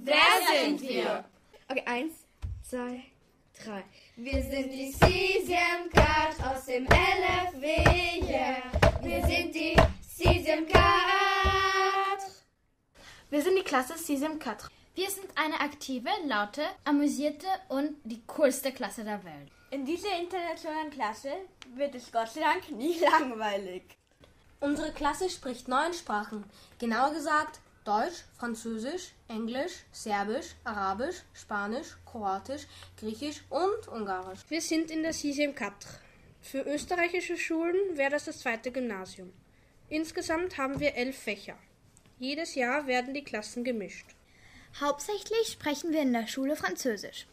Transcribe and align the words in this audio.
Wer 0.00 0.60
sind 0.62 0.80
wir? 0.82 1.24
Okay, 1.68 1.82
eins, 1.86 2.14
zwei, 2.62 3.02
drei. 3.62 3.84
Wir 4.16 4.42
sind 4.42 4.72
die 4.72 4.92
Cesium 4.92 5.90
Cat 5.92 6.36
aus 6.44 6.66
dem 6.66 6.86
LFW, 6.86 8.22
yeah. 8.26 8.62
Wir 9.02 9.26
sind 9.26 9.54
die 9.54 9.76
Cesium 10.02 10.66
Cat. 10.66 12.20
Wir 13.30 13.42
sind 13.42 13.56
die 13.56 13.62
Klasse 13.62 13.96
Cesium 13.96 14.40
4. 14.40 14.56
Wir 14.94 15.10
sind 15.10 15.26
eine 15.34 15.60
aktive, 15.60 16.08
laute, 16.24 16.62
amüsierte 16.84 17.46
und 17.68 17.96
die 18.04 18.22
coolste 18.26 18.72
Klasse 18.72 19.04
der 19.04 19.22
Welt. 19.24 19.50
In 19.70 19.84
dieser 19.84 20.18
internationalen 20.18 20.90
Klasse 20.90 21.32
wird 21.74 21.94
es 21.94 22.10
Gott 22.10 22.30
sei 22.30 22.40
Dank 22.40 22.70
nie 22.70 22.98
langweilig. 23.00 23.82
Unsere 24.60 24.92
Klasse 24.92 25.28
spricht 25.28 25.68
neun 25.68 25.92
Sprachen. 25.92 26.44
Genauer 26.78 27.12
gesagt 27.12 27.60
Deutsch, 27.88 28.24
Französisch, 28.36 29.12
Englisch, 29.28 29.72
Serbisch, 29.92 30.48
Arabisch, 30.62 31.22
Spanisch, 31.32 31.96
Kroatisch, 32.04 32.66
Griechisch 32.98 33.42
und 33.48 33.88
Ungarisch. 33.88 34.40
Wir 34.50 34.60
sind 34.60 34.90
in 34.90 35.02
der 35.02 35.12
CCM 35.12 35.54
4. 35.56 35.72
Für 36.42 36.60
österreichische 36.66 37.38
Schulen 37.38 37.96
wäre 37.96 38.10
das 38.10 38.26
das 38.26 38.40
zweite 38.40 38.72
Gymnasium. 38.72 39.32
Insgesamt 39.88 40.58
haben 40.58 40.80
wir 40.80 40.96
elf 40.96 41.16
Fächer. 41.16 41.56
Jedes 42.18 42.56
Jahr 42.56 42.86
werden 42.86 43.14
die 43.14 43.24
Klassen 43.24 43.64
gemischt. 43.64 44.08
Hauptsächlich 44.78 45.48
sprechen 45.50 45.90
wir 45.90 46.02
in 46.02 46.12
der 46.12 46.26
Schule 46.26 46.56
Französisch. 46.56 47.26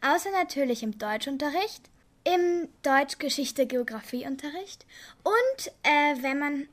Außer 0.00 0.32
natürlich 0.32 0.82
im 0.82 0.98
Deutschunterricht, 0.98 1.90
im 2.24 2.66
Deutsch, 2.82 3.18
Geschichte, 3.18 3.68
Geografieunterricht 3.68 4.84
und 5.22 5.68
äh, 5.84 6.22
wenn 6.22 6.40
man 6.40 6.68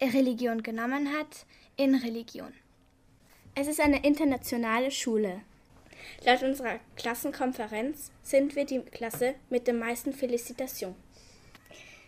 Religion 0.00 0.62
genommen 0.62 1.12
hat, 1.12 1.44
in 1.76 1.94
Religion. 1.94 2.52
Es 3.54 3.66
ist 3.66 3.80
eine 3.80 4.04
internationale 4.04 4.90
Schule. 4.90 5.42
Laut 6.24 6.42
unserer 6.42 6.80
Klassenkonferenz 6.96 8.10
sind 8.22 8.56
wir 8.56 8.64
die 8.64 8.80
Klasse 8.80 9.34
mit 9.50 9.66
den 9.66 9.78
meisten 9.78 10.12
Felicitationen. 10.12 10.96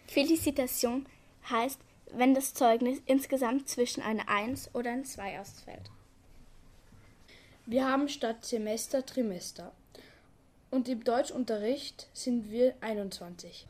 Felicitation 0.06 1.06
heißt, 1.51 1.81
wenn 2.12 2.34
das 2.34 2.55
Zeugnis 2.55 3.01
insgesamt 3.06 3.69
zwischen 3.69 4.03
einer 4.03 4.29
1 4.29 4.75
oder 4.75 4.91
einer 4.91 5.05
2 5.05 5.41
ausfällt. 5.41 5.91
Wir 7.67 7.89
haben 7.89 8.09
statt 8.09 8.45
Semester 8.45 9.05
Trimester. 9.05 9.73
Und 10.71 10.89
im 10.89 11.05
Deutschunterricht 11.05 12.09
sind 12.12 12.51
wir 12.51 12.75
21. 12.81 13.67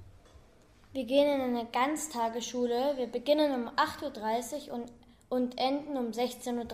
Wir 0.92 1.04
gehen 1.04 1.26
in 1.26 1.40
eine 1.40 1.66
Ganztagesschule. 1.66 2.94
Wir 2.96 3.06
beginnen 3.06 3.52
um 3.52 3.68
8.30 3.68 4.68
Uhr 4.68 4.74
und, 4.74 4.92
und 5.28 5.58
enden 5.58 5.96
um 5.96 6.10
16.30 6.10 6.54
Uhr. 6.56 6.66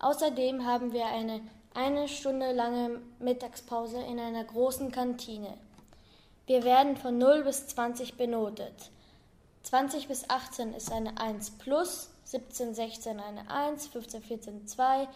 Außerdem 0.00 0.64
haben 0.64 0.92
wir 0.92 1.06
eine 1.06 1.40
eine 1.78 2.08
Stunde 2.08 2.52
lange 2.52 3.00
Mittagspause 3.20 4.00
in 4.00 4.18
einer 4.18 4.42
großen 4.42 4.90
Kantine. 4.90 5.54
Wir 6.46 6.64
werden 6.64 6.96
von 6.96 7.18
0 7.18 7.44
bis 7.44 7.68
20 7.68 8.16
benotet. 8.16 8.90
20 9.62 10.08
bis 10.08 10.28
18 10.28 10.72
ist 10.72 10.90
eine 10.90 11.20
1 11.20 11.52
plus, 11.58 12.10
17, 12.24 12.74
16 12.74 13.20
eine 13.20 13.48
1, 13.50 13.88
15, 13.88 14.22
14 14.22 14.66
2, 14.66 15.08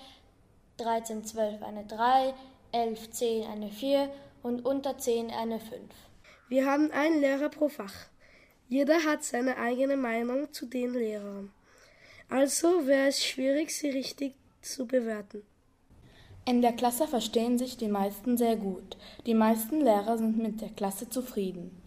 13, 0.77 1.25
12 1.25 1.63
eine 1.63 1.85
3, 1.85 2.35
11, 2.73 3.11
10 3.11 3.47
eine 3.51 3.69
4 3.69 4.09
und 4.43 4.65
unter 4.65 4.99
10 4.99 5.31
eine 5.31 5.59
5. 5.59 5.81
Wir 6.49 6.67
haben 6.67 6.91
einen 6.93 7.21
Lehrer 7.21 7.49
pro 7.49 7.69
Fach. 7.69 7.95
Jeder 8.69 9.05
hat 9.05 9.25
seine 9.25 9.57
eigene 9.57 9.97
Meinung 9.97 10.53
zu 10.53 10.67
den 10.67 10.93
Lehrern. 10.93 11.53
Also 12.29 12.87
wäre 12.87 13.09
es 13.09 13.25
schwierig, 13.25 13.75
sie 13.75 13.91
richtig 13.91 14.35
zu 14.63 14.87
bewerten. 14.87 15.43
In 16.45 16.61
der 16.61 16.73
Klasse 16.73 17.07
verstehen 17.07 17.59
sich 17.59 17.77
die 17.77 17.89
meisten 17.89 18.37
sehr 18.37 18.57
gut. 18.57 18.97
Die 19.27 19.35
meisten 19.35 19.81
Lehrer 19.81 20.19
sind 20.19 20.39
mit 20.39 20.61
der 20.61 20.71
Klasse 20.71 21.09
zufrieden. 21.09 21.81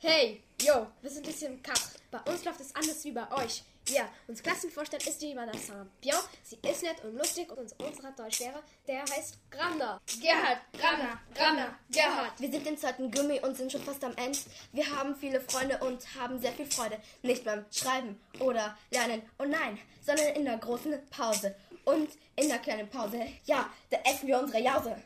Hey, 0.00 0.40
yo, 0.62 0.86
wir 1.00 1.10
sind 1.10 1.24
ein 1.26 1.32
bisschen 1.32 1.62
Kap. 1.62 1.78
Bei 2.10 2.20
uns 2.30 2.44
läuft 2.44 2.60
es 2.60 2.74
anders 2.74 3.04
wie 3.04 3.12
bei 3.12 3.30
euch. 3.32 3.62
Ja, 3.88 4.08
uns 4.28 4.42
Klassenvorstand 4.42 5.06
ist 5.06 5.20
die 5.20 5.34
Madame 5.34 5.58
Pion. 6.00 6.18
Sie 6.42 6.56
ist 6.62 6.82
nett 6.82 7.04
und 7.04 7.16
lustig 7.16 7.50
und 7.50 7.70
unser 7.78 8.12
Deutschlehrer, 8.12 8.62
der 8.88 9.02
heißt 9.02 9.38
Gramner. 9.50 10.00
Gerhard, 10.22 10.60
Gramner, 10.72 11.20
Gramner, 11.34 11.78
Gerhard. 11.90 12.32
Wir 12.40 12.50
sind 12.50 12.66
im 12.66 12.78
zweiten 12.78 13.10
Gummi 13.10 13.40
und 13.40 13.56
sind 13.56 13.70
schon 13.70 13.82
fast 13.82 14.02
am 14.02 14.16
Ende. 14.16 14.38
Wir 14.72 14.88
haben 14.96 15.14
viele 15.14 15.40
Freunde 15.40 15.78
und 15.78 16.02
haben 16.18 16.40
sehr 16.40 16.52
viel 16.52 16.66
Freude. 16.66 16.98
Nicht 17.22 17.44
beim 17.44 17.66
Schreiben 17.70 18.18
oder 18.38 18.76
Lernen. 18.90 19.20
Und 19.36 19.50
nein, 19.50 19.78
sondern 20.00 20.28
in 20.28 20.46
der 20.46 20.56
großen 20.56 20.94
Pause. 21.10 21.54
Und 21.84 22.08
in 22.36 22.48
der 22.48 22.60
kleinen 22.60 22.88
Pause, 22.88 23.20
ja, 23.44 23.68
da 23.90 23.98
essen 24.04 24.28
wir 24.28 24.38
unsere 24.38 24.62
Jause. 24.62 24.96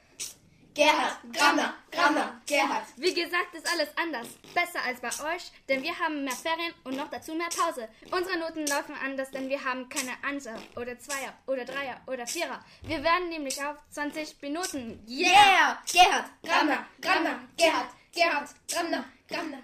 Gerhard, 0.79 1.19
Grammer, 1.33 1.75
Grammer, 1.91 2.41
Gerhard. 2.47 2.85
Wie 2.99 3.13
gesagt, 3.13 3.53
ist 3.53 3.69
alles 3.69 3.89
anders. 3.97 4.29
Besser 4.55 4.81
als 4.87 5.01
bei 5.01 5.35
euch, 5.35 5.51
denn 5.69 5.83
wir 5.83 5.99
haben 5.99 6.23
mehr 6.23 6.33
Ferien 6.33 6.73
und 6.85 6.97
noch 6.97 7.11
dazu 7.11 7.35
mehr 7.35 7.49
Pause. 7.49 7.89
Unsere 8.13 8.39
Noten 8.39 8.65
laufen 8.65 8.95
anders, 9.05 9.29
denn 9.33 9.49
wir 9.49 9.65
haben 9.65 9.89
keine 9.89 10.13
Einser 10.23 10.55
oder 10.77 10.97
Zweier 10.97 11.35
oder 11.49 11.65
Dreier 11.65 12.01
oder 12.07 12.29
Vierer. 12.29 12.65
Wir 12.83 13.03
werden 13.03 13.29
nämlich 13.29 13.61
auf 13.61 13.75
20 13.91 14.41
Minuten. 14.41 15.05
Yeah! 15.09 15.83
Gerhard, 15.93 16.27
Grammer, 16.45 16.87
Grammer, 17.01 17.41
Gerhard, 17.57 17.89
Gerhard, 18.15 18.49
Grammer, 18.71 19.05
Grammer. 19.29 19.59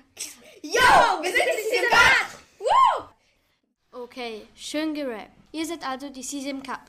Yo, 0.62 1.22
wir 1.22 1.30
sind 1.30 1.44
die 1.46 1.86
Cat! 1.90 2.26
Woo! 2.58 3.04
Okay, 4.02 4.48
schön 4.56 4.92
gerappt. 4.92 5.30
Ihr 5.52 5.64
seid 5.64 5.86
also 5.86 6.08
die 6.08 6.24
Cesium 6.24 6.60
Cat. 6.60 6.80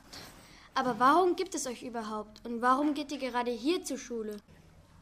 Aber 0.76 1.00
warum 1.00 1.38
gibt 1.38 1.56
es 1.56 1.68
euch 1.68 1.84
überhaupt? 1.84 2.46
Und 2.46 2.62
warum 2.62 2.94
geht 2.94 3.12
ihr 3.12 3.18
gerade 3.18 3.52
hier 3.52 3.84
zur 3.84 3.98
Schule? 3.98 4.38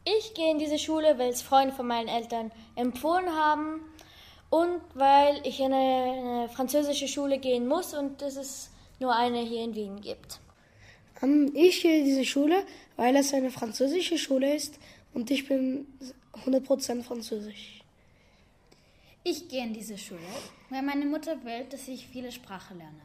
Ich 0.05 0.33
gehe 0.35 0.51
in 0.51 0.59
diese 0.59 0.77
Schule, 0.77 1.17
weil 1.17 1.29
es 1.31 1.41
Freunde 1.41 1.73
von 1.73 1.87
meinen 1.87 2.07
Eltern 2.07 2.51
empfohlen 2.75 3.29
haben 3.29 3.81
und 4.51 4.81
weil 4.93 5.41
ich 5.45 5.59
in 5.59 5.73
eine, 5.73 6.11
eine 6.11 6.49
französische 6.49 7.07
Schule 7.07 7.39
gehen 7.39 7.67
muss 7.67 7.95
und 7.95 8.21
es 8.21 8.35
ist 8.35 8.69
nur 8.99 9.15
eine 9.15 9.39
hier 9.39 9.63
in 9.63 9.73
Wien 9.73 9.99
gibt. 9.99 10.39
Ähm, 11.23 11.51
ich 11.55 11.81
gehe 11.81 11.99
in 11.99 12.05
diese 12.05 12.25
Schule, 12.25 12.63
weil 12.95 13.15
es 13.15 13.33
eine 13.33 13.49
französische 13.49 14.19
Schule 14.19 14.53
ist 14.53 14.77
und 15.15 15.31
ich 15.31 15.47
bin 15.47 15.87
100% 16.45 17.01
französisch. 17.01 17.81
Ich 19.23 19.47
gehe 19.47 19.63
in 19.63 19.73
diese 19.73 19.97
Schule, 19.97 20.19
weil 20.69 20.83
meine 20.83 21.05
Mutter 21.05 21.43
will, 21.45 21.63
dass 21.69 21.87
ich 21.87 22.05
viele 22.07 22.31
Sprachen 22.31 22.77
lerne. 22.77 23.01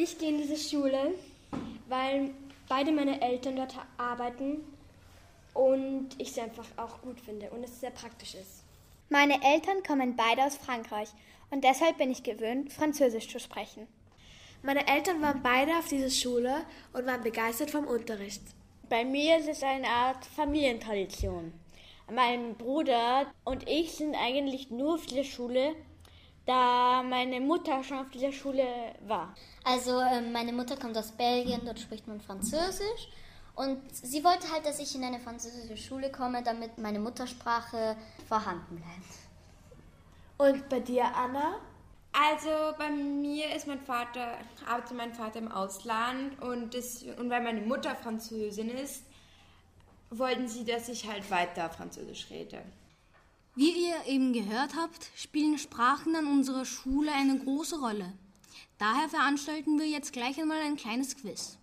Ich 0.00 0.16
gehe 0.16 0.28
in 0.28 0.38
diese 0.38 0.56
Schule, 0.56 1.12
weil 1.88 2.30
beide 2.68 2.92
meine 2.92 3.20
Eltern 3.20 3.56
dort 3.56 3.74
arbeiten 3.96 4.60
und 5.54 6.10
ich 6.18 6.30
sie 6.30 6.40
einfach 6.40 6.66
auch 6.76 7.02
gut 7.02 7.18
finde 7.18 7.50
und 7.50 7.64
es 7.64 7.80
sehr 7.80 7.90
praktisch 7.90 8.36
ist. 8.36 8.62
Meine 9.08 9.42
Eltern 9.42 9.82
kommen 9.84 10.14
beide 10.14 10.44
aus 10.44 10.56
Frankreich 10.56 11.08
und 11.50 11.64
deshalb 11.64 11.98
bin 11.98 12.12
ich 12.12 12.22
gewöhnt, 12.22 12.72
Französisch 12.72 13.28
zu 13.28 13.40
sprechen. 13.40 13.88
Meine 14.62 14.86
Eltern 14.86 15.20
waren 15.20 15.42
beide 15.42 15.76
auf 15.76 15.88
dieser 15.88 16.10
Schule 16.10 16.64
und 16.92 17.04
waren 17.04 17.24
begeistert 17.24 17.72
vom 17.72 17.88
Unterricht. 17.88 18.42
Bei 18.88 19.04
mir 19.04 19.38
ist 19.38 19.48
es 19.48 19.64
eine 19.64 19.88
Art 19.88 20.24
Familientradition. 20.24 21.52
Mein 22.08 22.54
Bruder 22.54 23.26
und 23.44 23.68
ich 23.68 23.96
sind 23.96 24.14
eigentlich 24.14 24.70
nur 24.70 24.94
auf 24.94 25.06
dieser 25.06 25.24
Schule, 25.24 25.74
da 26.48 27.02
meine 27.02 27.40
Mutter 27.40 27.84
schon 27.84 27.98
auf 27.98 28.08
dieser 28.08 28.32
Schule 28.32 28.64
war. 29.06 29.34
Also 29.64 30.00
ähm, 30.00 30.32
meine 30.32 30.52
Mutter 30.52 30.76
kommt 30.76 30.96
aus 30.96 31.12
Belgien, 31.12 31.60
dort 31.64 31.78
spricht 31.78 32.08
man 32.08 32.20
Französisch. 32.20 33.08
Und 33.54 33.78
sie 33.94 34.24
wollte 34.24 34.50
halt, 34.50 34.64
dass 34.64 34.78
ich 34.78 34.94
in 34.94 35.04
eine 35.04 35.18
französische 35.18 35.76
Schule 35.76 36.10
komme, 36.10 36.42
damit 36.42 36.78
meine 36.78 37.00
Muttersprache 37.00 37.96
vorhanden 38.26 38.76
bleibt. 38.76 39.18
Und 40.38 40.68
bei 40.68 40.80
dir, 40.80 41.04
Anna? 41.14 41.56
Also 42.12 42.48
bei 42.78 42.88
mir 42.88 43.54
ist 43.54 43.66
mein 43.66 43.80
Vater, 43.80 44.38
arbeitet 44.66 44.96
mein 44.96 45.12
Vater 45.12 45.40
im 45.40 45.52
Ausland 45.52 46.40
und, 46.40 46.72
das, 46.72 47.02
und 47.02 47.28
weil 47.28 47.42
meine 47.42 47.60
Mutter 47.60 47.94
Französin 47.94 48.70
ist, 48.70 49.04
wollten 50.10 50.48
sie, 50.48 50.64
dass 50.64 50.88
ich 50.88 51.06
halt 51.06 51.30
weiter 51.30 51.68
Französisch 51.68 52.30
rede. 52.30 52.62
Wie 53.58 53.88
ihr 53.88 54.06
eben 54.06 54.32
gehört 54.32 54.76
habt, 54.76 55.10
spielen 55.16 55.58
Sprachen 55.58 56.14
an 56.14 56.28
unserer 56.28 56.64
Schule 56.64 57.10
eine 57.10 57.40
große 57.40 57.80
Rolle. 57.80 58.12
Daher 58.78 59.08
veranstalten 59.08 59.80
wir 59.80 59.86
jetzt 59.88 60.12
gleich 60.12 60.38
einmal 60.38 60.60
ein 60.60 60.76
kleines 60.76 61.16
Quiz. 61.16 61.58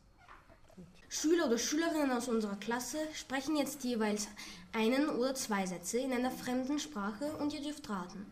Schüler 1.08 1.46
oder 1.46 1.58
Schülerinnen 1.58 2.12
aus 2.12 2.28
unserer 2.28 2.58
Klasse 2.58 2.98
sprechen 3.14 3.56
jetzt 3.56 3.86
jeweils 3.86 4.28
einen 4.74 5.08
oder 5.08 5.36
zwei 5.36 5.66
Sätze 5.66 6.00
in 6.00 6.12
einer 6.12 6.32
fremden 6.32 6.80
Sprache 6.80 7.32
und 7.38 7.54
ihr 7.54 7.62
dürft 7.62 7.90
raten, 7.90 8.26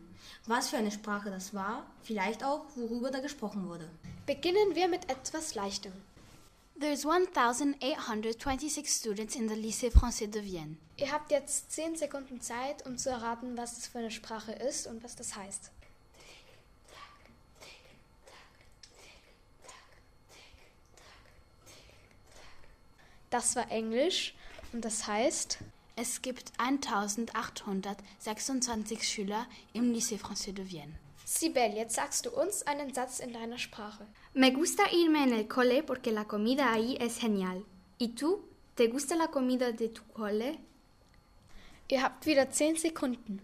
was 0.44 0.68
für 0.68 0.76
eine 0.76 0.92
Sprache 0.92 1.30
das 1.30 1.54
war, 1.54 1.86
vielleicht 2.02 2.44
auch, 2.44 2.66
worüber 2.74 3.10
da 3.10 3.20
gesprochen 3.20 3.66
wurde. 3.66 3.88
Beginnen 4.26 4.74
wir 4.74 4.88
mit 4.88 5.10
etwas 5.10 5.54
Leichtem. 5.54 5.94
There's 6.76 7.04
1826 7.04 8.88
students 8.88 9.36
in 9.36 9.48
the 9.48 9.54
Lycée 9.54 9.92
Français 9.92 10.26
de 10.26 10.42
Vienne. 10.42 10.76
Ihr 10.96 11.12
habt 11.12 11.30
jetzt 11.30 11.70
10 11.70 11.94
Sekunden 11.94 12.40
Zeit, 12.40 12.84
um 12.84 12.98
zu 12.98 13.10
erraten, 13.10 13.56
was 13.56 13.76
das 13.76 13.86
für 13.86 14.00
eine 14.00 14.10
Sprache 14.10 14.50
ist 14.50 14.88
und 14.88 15.04
was 15.04 15.14
das 15.14 15.36
heißt. 15.36 15.70
Das 23.30 23.54
war 23.54 23.70
Englisch 23.70 24.34
und 24.72 24.84
das 24.84 25.06
heißt, 25.06 25.58
es 25.94 26.22
gibt 26.22 26.50
1826 26.58 29.08
Schüler 29.08 29.46
im 29.72 29.92
Lycée 29.92 30.18
Français 30.18 30.52
de 30.52 30.64
Vienne. 30.64 30.98
Sibel, 31.24 31.74
jetzt 31.74 31.94
sagst 31.94 32.26
du 32.26 32.30
uns 32.30 32.66
einen 32.66 32.92
Satz 32.92 33.18
in 33.18 33.32
deiner 33.32 33.58
Sprache. 33.58 34.06
Me 34.34 34.52
gusta 34.52 34.82
irme 34.92 35.22
en 35.22 35.32
el 35.32 35.48
cole 35.48 35.82
porque 35.82 36.10
la 36.10 36.26
comida 36.26 36.70
ahí 36.70 36.96
es 37.00 37.18
genial. 37.18 37.64
¿Y 37.98 38.08
tú? 38.08 38.44
¿Te 38.74 38.88
gusta 38.88 39.16
la 39.16 39.28
comida 39.28 39.72
de 39.72 39.88
tu 39.88 40.02
cole? 40.12 40.58
Ihr 41.88 42.02
habt 42.02 42.26
wieder 42.26 42.50
10 42.50 42.76
Sekunden. 42.76 43.40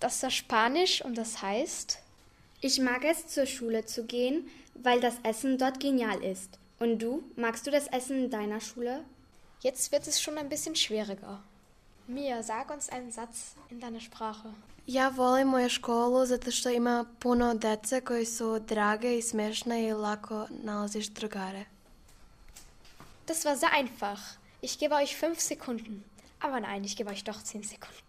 Das 0.00 0.22
war 0.22 0.30
Spanisch 0.30 1.02
und 1.02 1.16
das 1.16 1.42
heißt, 1.42 1.98
ich 2.60 2.80
mag 2.80 3.04
es 3.04 3.26
zur 3.26 3.46
Schule 3.46 3.86
zu 3.86 4.04
gehen, 4.04 4.48
weil 4.74 5.00
das 5.00 5.16
Essen 5.22 5.58
dort 5.58 5.80
genial 5.80 6.22
ist. 6.22 6.58
Und 6.78 7.00
du, 7.00 7.24
magst 7.34 7.66
du 7.66 7.70
das 7.70 7.88
Essen 7.88 8.24
in 8.24 8.30
deiner 8.30 8.60
Schule? 8.60 9.04
Jetzt 9.62 9.92
wird 9.92 10.06
es 10.06 10.20
schon 10.20 10.38
ein 10.38 10.48
bisschen 10.48 10.76
schwieriger. 10.76 11.42
Mia, 12.06 12.42
sag 12.42 12.70
uns 12.70 12.88
einen 12.88 13.10
Satz 13.10 13.54
in 13.70 13.80
deiner 13.80 14.00
Sprache. 14.00 14.52
Ja 14.86 15.08
volim 15.08 15.48
moju 15.48 15.68
školu 15.68 16.26
zato 16.26 16.50
što 16.50 16.70
ima 16.70 17.04
puno 17.18 17.54
dece 17.54 18.00
koji 18.00 18.26
su 18.26 18.58
drage 18.58 19.18
i 19.18 19.22
smešne 19.22 19.88
i 19.88 19.92
lako 19.92 20.46
nalaziš 20.50 21.06
drugare. 21.06 21.64
Das 23.26 23.44
war 23.44 23.56
sehr 23.56 23.72
einfach. 23.72 24.20
Ich 24.62 24.78
gebe 24.78 24.94
euch 24.94 25.16
fünf 25.16 25.40
Sekunden. 25.40 26.04
Aber 26.40 26.60
nein, 26.60 26.84
ich 26.84 26.96
gebe 26.96 27.10
euch 27.10 27.24
doch 27.24 27.42
zehn 27.42 27.62
Sekunden. 27.62 28.06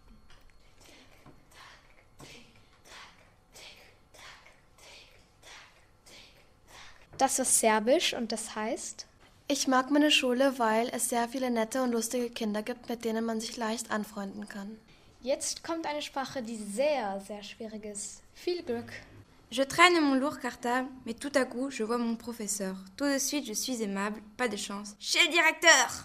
Das 7.18 7.38
war 7.38 7.44
Serbisch 7.44 8.14
und 8.14 8.30
das 8.30 8.54
heißt? 8.54 9.07
Ich 9.50 9.66
mag 9.66 9.90
meine 9.90 10.10
Schule, 10.10 10.58
weil 10.58 10.90
es 10.92 11.08
sehr 11.08 11.26
viele 11.26 11.50
nette 11.50 11.82
und 11.82 11.92
lustige 11.92 12.28
Kinder 12.28 12.62
gibt, 12.62 12.90
mit 12.90 13.06
denen 13.06 13.24
man 13.24 13.40
sich 13.40 13.56
leicht 13.56 13.90
anfreunden 13.90 14.46
kann. 14.46 14.76
Jetzt 15.22 15.64
kommt 15.64 15.86
eine 15.86 16.02
Sprache, 16.02 16.42
die 16.42 16.56
sehr, 16.56 17.18
sehr 17.26 17.42
schwierig 17.42 17.86
ist. 17.86 18.20
Viel 18.34 18.62
Glück. 18.62 18.92
Je 19.50 19.64
traîne 19.64 19.98
mon 20.02 20.16
lourd 20.16 20.38
cartable, 20.38 20.88
mais 21.06 21.14
tout 21.14 21.32
à 21.34 21.46
coup, 21.46 21.70
je 21.70 21.82
vois 21.82 21.96
mon 21.96 22.16
professeur. 22.16 22.76
Tout 22.98 23.06
de 23.06 23.18
suite, 23.18 23.46
je 23.46 23.54
suis 23.54 23.80
aimable, 23.82 24.20
pas 24.36 24.48
de 24.48 24.58
chance. 24.58 24.94
Chez 25.00 25.18
le 25.24 25.32
directeur! 25.32 26.04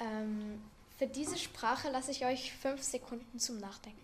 Ähm, 0.00 0.62
für 0.98 1.06
diese 1.06 1.36
Sprache 1.36 1.90
lasse 1.90 2.10
ich 2.10 2.24
euch 2.24 2.52
fünf 2.54 2.82
Sekunden 2.82 3.38
zum 3.38 3.58
Nachdenken. 3.58 4.00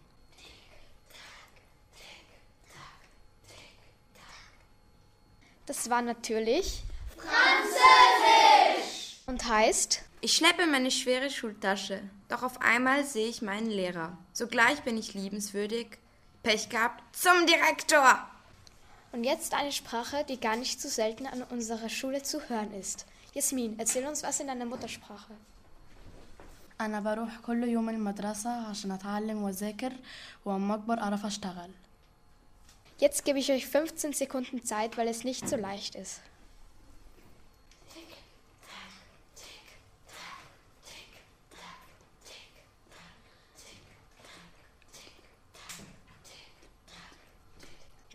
Das 5.64 5.88
war 5.88 6.02
natürlich 6.02 6.82
Französisch! 7.19 8.85
Und 9.25 9.47
heißt? 9.49 10.01
Ich 10.21 10.35
schleppe 10.35 10.65
meine 10.65 10.91
schwere 10.91 11.29
Schultasche, 11.29 12.01
doch 12.29 12.43
auf 12.43 12.61
einmal 12.61 13.03
sehe 13.03 13.27
ich 13.27 13.41
meinen 13.41 13.69
Lehrer. 13.69 14.17
Sogleich 14.33 14.81
bin 14.81 14.97
ich 14.97 15.13
liebenswürdig. 15.13 15.97
Pech 16.43 16.69
gehabt 16.69 17.03
zum 17.15 17.45
Direktor! 17.45 18.25
Und 19.11 19.23
jetzt 19.23 19.53
eine 19.53 19.71
Sprache, 19.71 20.25
die 20.27 20.39
gar 20.39 20.55
nicht 20.55 20.81
so 20.81 20.89
selten 20.89 21.25
an 21.25 21.43
unserer 21.43 21.89
Schule 21.89 22.21
zu 22.23 22.49
hören 22.49 22.73
ist. 22.73 23.05
Jasmin, 23.33 23.75
erzähl 23.77 24.05
uns 24.05 24.23
was 24.23 24.39
in 24.39 24.47
deiner 24.47 24.65
Muttersprache. 24.65 25.33
أنا 26.81 26.99
بروح 26.99 27.37
كل 27.37 27.63
يوم 27.63 27.89
المدرسة 27.89 28.49
عشان 28.49 28.91
أتعلم 28.91 29.43
وأذاكر 29.43 29.93
وأما 30.45 30.75
أكبر 30.75 30.99
أعرف 30.99 31.25
أشتغل. 31.25 31.69
Jetzt 32.99 33.25
gebe 33.25 33.39
ich 33.39 33.51
euch 33.51 33.67
15 33.67 34.13
Sekunden 34.13 34.63
Zeit, 34.63 34.97
weil 34.97 35.07
es 35.07 35.23
nicht 35.23 35.47
so 35.49 35.55
leicht 35.55 35.95
ist. 35.95 36.21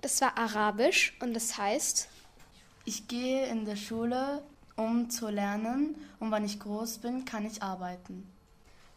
Das 0.05 0.21
war 0.21 0.37
Arabisch 0.37 1.17
und 1.19 1.33
das 1.33 1.57
heißt, 1.57 2.07
ich 2.85 3.07
gehe 3.07 3.47
in 3.47 3.65
der 3.65 3.75
Schule, 3.75 4.43
um 4.75 5.09
zu 5.09 5.29
lernen 5.29 5.95
und 6.19 6.31
wenn 6.31 6.45
ich 6.45 6.59
groß 6.59 6.99
bin, 6.99 7.25
kann 7.25 7.43
ich 7.47 7.63
arbeiten. 7.63 8.31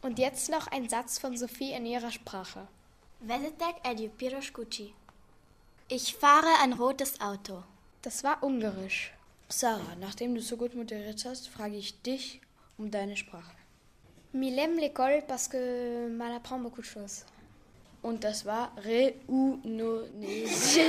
Und 0.03 0.19
jetzt 0.19 0.51
noch 0.51 0.67
ein 0.67 0.87
Satz 0.91 1.19
von 1.19 1.35
Sophie 1.35 1.73
in 1.73 1.87
ihrer 1.87 2.11
Sprache. 2.11 2.69
Ich 5.89 6.15
fahre 6.15 6.63
ein 6.63 6.75
rotes 6.75 7.23
Auto. 7.23 7.63
Das 8.03 8.23
war 8.23 8.43
Ungarisch. 8.43 9.15
Sarah, 9.49 9.97
nachdem 9.99 10.35
du 10.35 10.43
so 10.43 10.59
gut 10.59 10.75
moderiert 10.75 11.25
hast, 11.25 11.49
frage 11.49 11.77
ich 11.77 12.03
dich 12.03 12.43
um 12.77 12.91
deine 12.91 13.17
Sprache. 13.17 13.57
Milem 14.33 14.77
l'école 14.77 15.23
parce 15.23 15.49
que 15.49 16.11
mal 16.11 16.37
apprend 16.37 16.63
beaucoup 16.63 16.83
de 16.83 16.87
choses. 16.87 17.25
Und 18.03 18.25
das 18.25 18.45
war 18.45 18.73
Reunionesisch. 18.85 20.85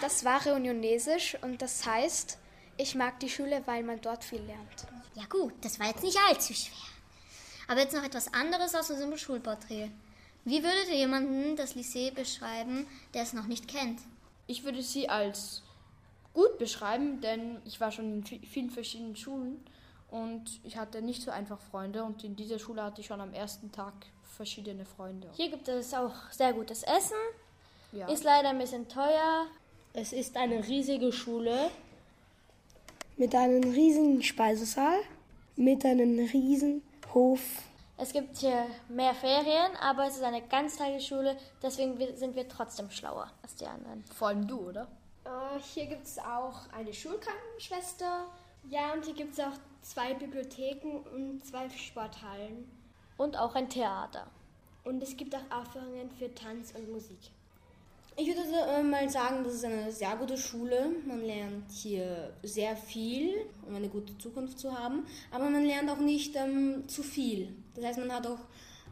Das 0.00 0.24
war 0.24 0.44
Reunionesisch 0.44 1.36
und 1.42 1.62
das 1.62 1.86
heißt, 1.86 2.38
ich 2.76 2.94
mag 2.94 3.20
die 3.20 3.28
Schule, 3.28 3.62
weil 3.66 3.82
man 3.82 4.00
dort 4.00 4.24
viel 4.24 4.42
lernt. 4.42 4.86
Ja 5.14 5.24
gut, 5.26 5.52
das 5.62 5.78
war 5.78 5.86
jetzt 5.86 6.02
nicht 6.02 6.18
allzu 6.28 6.52
schwer. 6.52 6.76
Aber 7.68 7.80
jetzt 7.80 7.94
noch 7.94 8.04
etwas 8.04 8.32
anderes 8.34 8.74
aus 8.74 8.90
unserem 8.90 9.16
Schulporträt. 9.16 9.90
Wie 10.44 10.62
würdet 10.62 10.88
ihr 10.88 10.96
jemanden 10.96 11.56
das 11.56 11.74
Lycée 11.74 12.12
beschreiben, 12.12 12.86
der 13.14 13.22
es 13.22 13.32
noch 13.32 13.46
nicht 13.46 13.66
kennt? 13.66 14.00
Ich 14.46 14.64
würde 14.64 14.82
sie 14.82 15.08
als 15.08 15.62
gut 16.34 16.58
beschreiben, 16.58 17.22
denn 17.22 17.62
ich 17.64 17.80
war 17.80 17.90
schon 17.90 18.26
in 18.26 18.26
vielen 18.26 18.70
verschiedenen 18.70 19.16
Schulen 19.16 19.64
und 20.10 20.60
ich 20.64 20.76
hatte 20.76 21.00
nicht 21.00 21.22
so 21.22 21.30
einfach 21.30 21.60
Freunde 21.60 22.04
und 22.04 22.24
in 22.24 22.36
dieser 22.36 22.58
Schule 22.58 22.82
hatte 22.82 23.00
ich 23.00 23.06
schon 23.06 23.22
am 23.22 23.32
ersten 23.32 23.72
Tag 23.72 23.94
verschiedene 24.34 24.84
Freunde. 24.84 25.28
Hier 25.34 25.50
gibt 25.50 25.68
es 25.68 25.94
auch 25.94 26.14
sehr 26.30 26.52
gutes 26.52 26.82
Essen. 26.82 27.16
Ja. 27.92 28.08
Ist 28.08 28.24
leider 28.24 28.50
ein 28.50 28.58
bisschen 28.58 28.88
teuer. 28.88 29.46
Es 29.92 30.12
ist 30.12 30.36
eine 30.36 30.66
riesige 30.66 31.12
Schule. 31.12 31.70
Mit 33.16 33.34
einem 33.34 33.62
riesigen 33.72 34.22
Speisesaal, 34.22 34.98
mit 35.54 35.84
einem 35.84 36.18
riesigen 36.18 36.82
Hof. 37.14 37.40
Es 37.96 38.12
gibt 38.12 38.38
hier 38.38 38.66
mehr 38.88 39.14
Ferien, 39.14 39.76
aber 39.80 40.08
es 40.08 40.16
ist 40.16 40.24
eine 40.24 40.42
Ganztagesschule, 40.42 41.36
deswegen 41.62 41.96
sind 42.16 42.34
wir 42.34 42.48
trotzdem 42.48 42.90
schlauer 42.90 43.30
als 43.42 43.54
die 43.54 43.66
anderen. 43.66 44.02
Vor 44.12 44.28
allem 44.28 44.48
du, 44.48 44.68
oder? 44.70 44.88
Äh, 45.24 45.60
hier 45.60 45.86
gibt 45.86 46.06
es 46.06 46.18
auch 46.18 46.68
eine 46.76 46.92
Schulkrankenschwester. 46.92 48.26
Ja, 48.68 48.94
und 48.94 49.04
hier 49.04 49.14
gibt 49.14 49.34
es 49.34 49.40
auch 49.40 49.52
zwei 49.82 50.14
Bibliotheken 50.14 51.04
und 51.14 51.44
zwei 51.46 51.68
Sporthallen. 51.70 52.68
Und 53.16 53.36
auch 53.36 53.54
ein 53.54 53.68
Theater. 53.68 54.26
Und 54.84 55.02
es 55.02 55.16
gibt 55.16 55.34
auch 55.34 55.50
Aufführungen 55.50 56.10
für 56.10 56.34
Tanz 56.34 56.72
und 56.76 56.90
Musik. 56.90 57.18
Ich 58.16 58.28
würde 58.28 58.42
äh, 58.42 58.82
mal 58.82 59.08
sagen, 59.10 59.42
das 59.42 59.54
ist 59.54 59.64
eine 59.64 59.90
sehr 59.90 60.14
gute 60.16 60.36
Schule. 60.36 60.92
Man 61.04 61.24
lernt 61.24 61.70
hier 61.72 62.32
sehr 62.44 62.76
viel, 62.76 63.34
um 63.66 63.74
eine 63.74 63.88
gute 63.88 64.16
Zukunft 64.18 64.58
zu 64.58 64.76
haben. 64.76 65.04
Aber 65.32 65.50
man 65.50 65.64
lernt 65.64 65.90
auch 65.90 65.98
nicht 65.98 66.36
ähm, 66.36 66.84
zu 66.86 67.02
viel. 67.02 67.52
Das 67.74 67.84
heißt, 67.84 67.98
man 67.98 68.12
hat 68.12 68.26
auch 68.26 68.38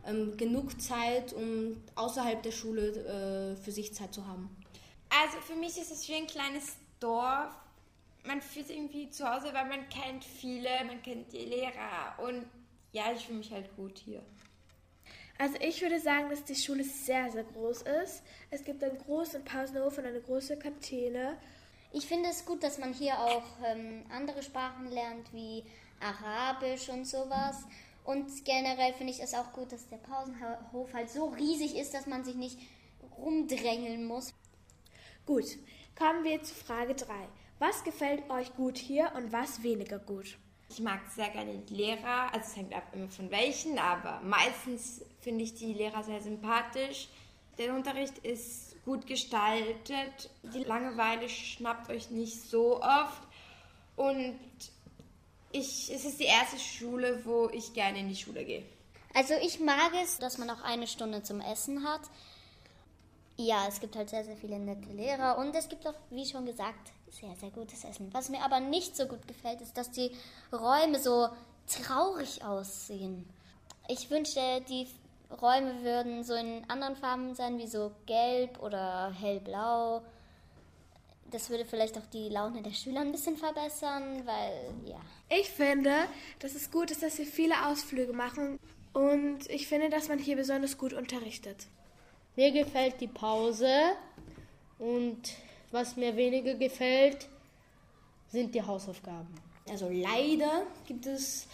ähm, 0.06 0.36
genug 0.36 0.80
Zeit, 0.80 1.32
um 1.34 1.80
außerhalb 1.94 2.42
der 2.42 2.50
Schule 2.50 3.54
äh, 3.54 3.62
für 3.62 3.70
sich 3.70 3.94
Zeit 3.94 4.12
zu 4.12 4.26
haben. 4.26 4.50
Also 5.22 5.38
für 5.40 5.54
mich 5.54 5.78
ist 5.78 5.92
es 5.92 6.08
wie 6.08 6.14
ein 6.14 6.26
kleines 6.26 6.76
Dorf. 6.98 7.54
Man 8.24 8.40
fühlt 8.40 8.66
sich 8.66 8.76
irgendwie 8.76 9.08
zu 9.10 9.28
Hause, 9.28 9.52
weil 9.52 9.68
man 9.68 9.88
kennt 9.88 10.24
viele, 10.24 10.68
man 10.86 11.00
kennt 11.02 11.32
die 11.32 11.44
Lehrer 11.44 12.18
und 12.18 12.44
ja, 12.92 13.12
ich 13.12 13.26
fühle 13.26 13.38
mich 13.38 13.50
halt 13.50 13.74
gut 13.76 13.98
hier. 13.98 14.22
Also 15.38 15.56
ich 15.60 15.80
würde 15.82 15.98
sagen, 15.98 16.30
dass 16.30 16.44
die 16.44 16.54
Schule 16.54 16.84
sehr, 16.84 17.30
sehr 17.30 17.44
groß 17.44 17.82
ist. 18.04 18.22
Es 18.50 18.62
gibt 18.62 18.84
einen 18.84 18.98
großen 18.98 19.44
Pausenhof 19.44 19.98
und 19.98 20.06
eine 20.06 20.20
große 20.20 20.58
Kantine. 20.58 21.36
Ich 21.90 22.06
finde 22.06 22.28
es 22.28 22.44
gut, 22.44 22.62
dass 22.62 22.78
man 22.78 22.92
hier 22.92 23.18
auch 23.18 23.42
ähm, 23.64 24.04
andere 24.10 24.42
Sprachen 24.42 24.90
lernt, 24.90 25.32
wie 25.32 25.64
Arabisch 26.00 26.88
und 26.88 27.06
sowas. 27.06 27.64
Und 28.04 28.44
generell 28.44 28.92
finde 28.94 29.12
ich 29.12 29.22
es 29.22 29.34
auch 29.34 29.52
gut, 29.52 29.72
dass 29.72 29.88
der 29.88 29.98
Pausenhof 29.98 30.92
halt 30.92 31.10
so 31.10 31.26
riesig 31.26 31.76
ist, 31.76 31.94
dass 31.94 32.06
man 32.06 32.24
sich 32.24 32.34
nicht 32.34 32.58
rumdrängeln 33.16 34.04
muss. 34.06 34.34
Gut, 35.26 35.44
kommen 35.96 36.24
wir 36.24 36.42
zu 36.42 36.54
Frage 36.54 36.94
3. 36.94 37.14
Was 37.58 37.84
gefällt 37.84 38.28
euch 38.30 38.54
gut 38.54 38.76
hier 38.76 39.12
und 39.14 39.32
was 39.32 39.62
weniger 39.62 39.98
gut? 39.98 40.38
Ich 40.72 40.80
mag 40.80 41.00
sehr 41.14 41.28
gerne 41.28 41.58
die 41.58 41.74
Lehrer, 41.74 42.32
also 42.32 42.46
es 42.46 42.56
hängt 42.56 42.74
ab 42.74 42.84
immer 42.94 43.08
von 43.08 43.30
welchen, 43.30 43.78
aber 43.78 44.22
meistens 44.22 45.04
finde 45.20 45.44
ich 45.44 45.52
die 45.52 45.74
Lehrer 45.74 46.02
sehr 46.02 46.22
sympathisch. 46.22 47.08
Der 47.58 47.74
Unterricht 47.74 48.16
ist 48.18 48.82
gut 48.86 49.06
gestaltet, 49.06 50.30
die 50.42 50.64
Langeweile 50.64 51.28
schnappt 51.28 51.90
euch 51.90 52.10
nicht 52.10 52.40
so 52.48 52.80
oft 52.80 53.20
und 53.96 54.38
ich, 55.50 55.92
es 55.92 56.06
ist 56.06 56.18
die 56.18 56.24
erste 56.24 56.58
Schule, 56.58 57.20
wo 57.26 57.50
ich 57.52 57.74
gerne 57.74 57.98
in 57.98 58.08
die 58.08 58.16
Schule 58.16 58.42
gehe. 58.42 58.64
Also 59.12 59.34
ich 59.42 59.60
mag 59.60 59.92
es, 60.02 60.16
dass 60.16 60.38
man 60.38 60.48
auch 60.48 60.62
eine 60.62 60.86
Stunde 60.86 61.22
zum 61.22 61.42
Essen 61.42 61.86
hat. 61.86 62.00
Ja, 63.36 63.66
es 63.68 63.80
gibt 63.80 63.96
halt 63.96 64.10
sehr, 64.10 64.24
sehr 64.24 64.36
viele 64.36 64.58
nette 64.58 64.90
Lehrer 64.90 65.38
und 65.38 65.54
es 65.54 65.68
gibt 65.68 65.86
auch, 65.86 65.94
wie 66.10 66.26
schon 66.26 66.44
gesagt, 66.44 66.92
sehr, 67.10 67.34
sehr 67.36 67.50
gutes 67.50 67.84
Essen. 67.84 68.12
Was 68.12 68.28
mir 68.28 68.42
aber 68.42 68.60
nicht 68.60 68.96
so 68.96 69.06
gut 69.06 69.26
gefällt, 69.26 69.60
ist, 69.60 69.76
dass 69.76 69.90
die 69.90 70.10
Räume 70.52 70.98
so 70.98 71.28
traurig 71.66 72.44
aussehen. 72.44 73.28
Ich 73.88 74.10
wünschte, 74.10 74.60
die 74.68 74.86
Räume 75.40 75.82
würden 75.82 76.24
so 76.24 76.34
in 76.34 76.62
anderen 76.68 76.96
Farben 76.96 77.34
sein, 77.34 77.58
wie 77.58 77.66
so 77.66 77.92
gelb 78.06 78.62
oder 78.62 79.12
hellblau. 79.12 80.02
Das 81.30 81.48
würde 81.48 81.64
vielleicht 81.64 81.96
auch 81.96 82.06
die 82.12 82.28
Laune 82.28 82.62
der 82.62 82.72
Schüler 82.72 83.00
ein 83.00 83.12
bisschen 83.12 83.38
verbessern, 83.38 84.26
weil, 84.26 84.74
ja. 84.84 85.00
Ich 85.30 85.48
finde, 85.48 85.94
dass 86.40 86.54
es 86.54 86.70
gut 86.70 86.90
ist, 86.90 87.02
dass 87.02 87.16
wir 87.16 87.24
viele 87.24 87.66
Ausflüge 87.66 88.12
machen 88.12 88.58
und 88.92 89.48
ich 89.48 89.66
finde, 89.66 89.88
dass 89.88 90.08
man 90.08 90.18
hier 90.18 90.36
besonders 90.36 90.76
gut 90.76 90.92
unterrichtet. 90.92 91.66
Mir 92.34 92.50
gefällt 92.50 92.98
die 92.98 93.08
Pause 93.08 93.92
und 94.78 95.20
was 95.70 95.96
mir 95.96 96.16
weniger 96.16 96.54
gefällt, 96.54 97.28
sind 98.28 98.54
die 98.54 98.62
Hausaufgaben. 98.62 99.34
Also 99.68 99.90
leider 99.90 100.62
gibt 100.86 101.04
es 101.04 101.46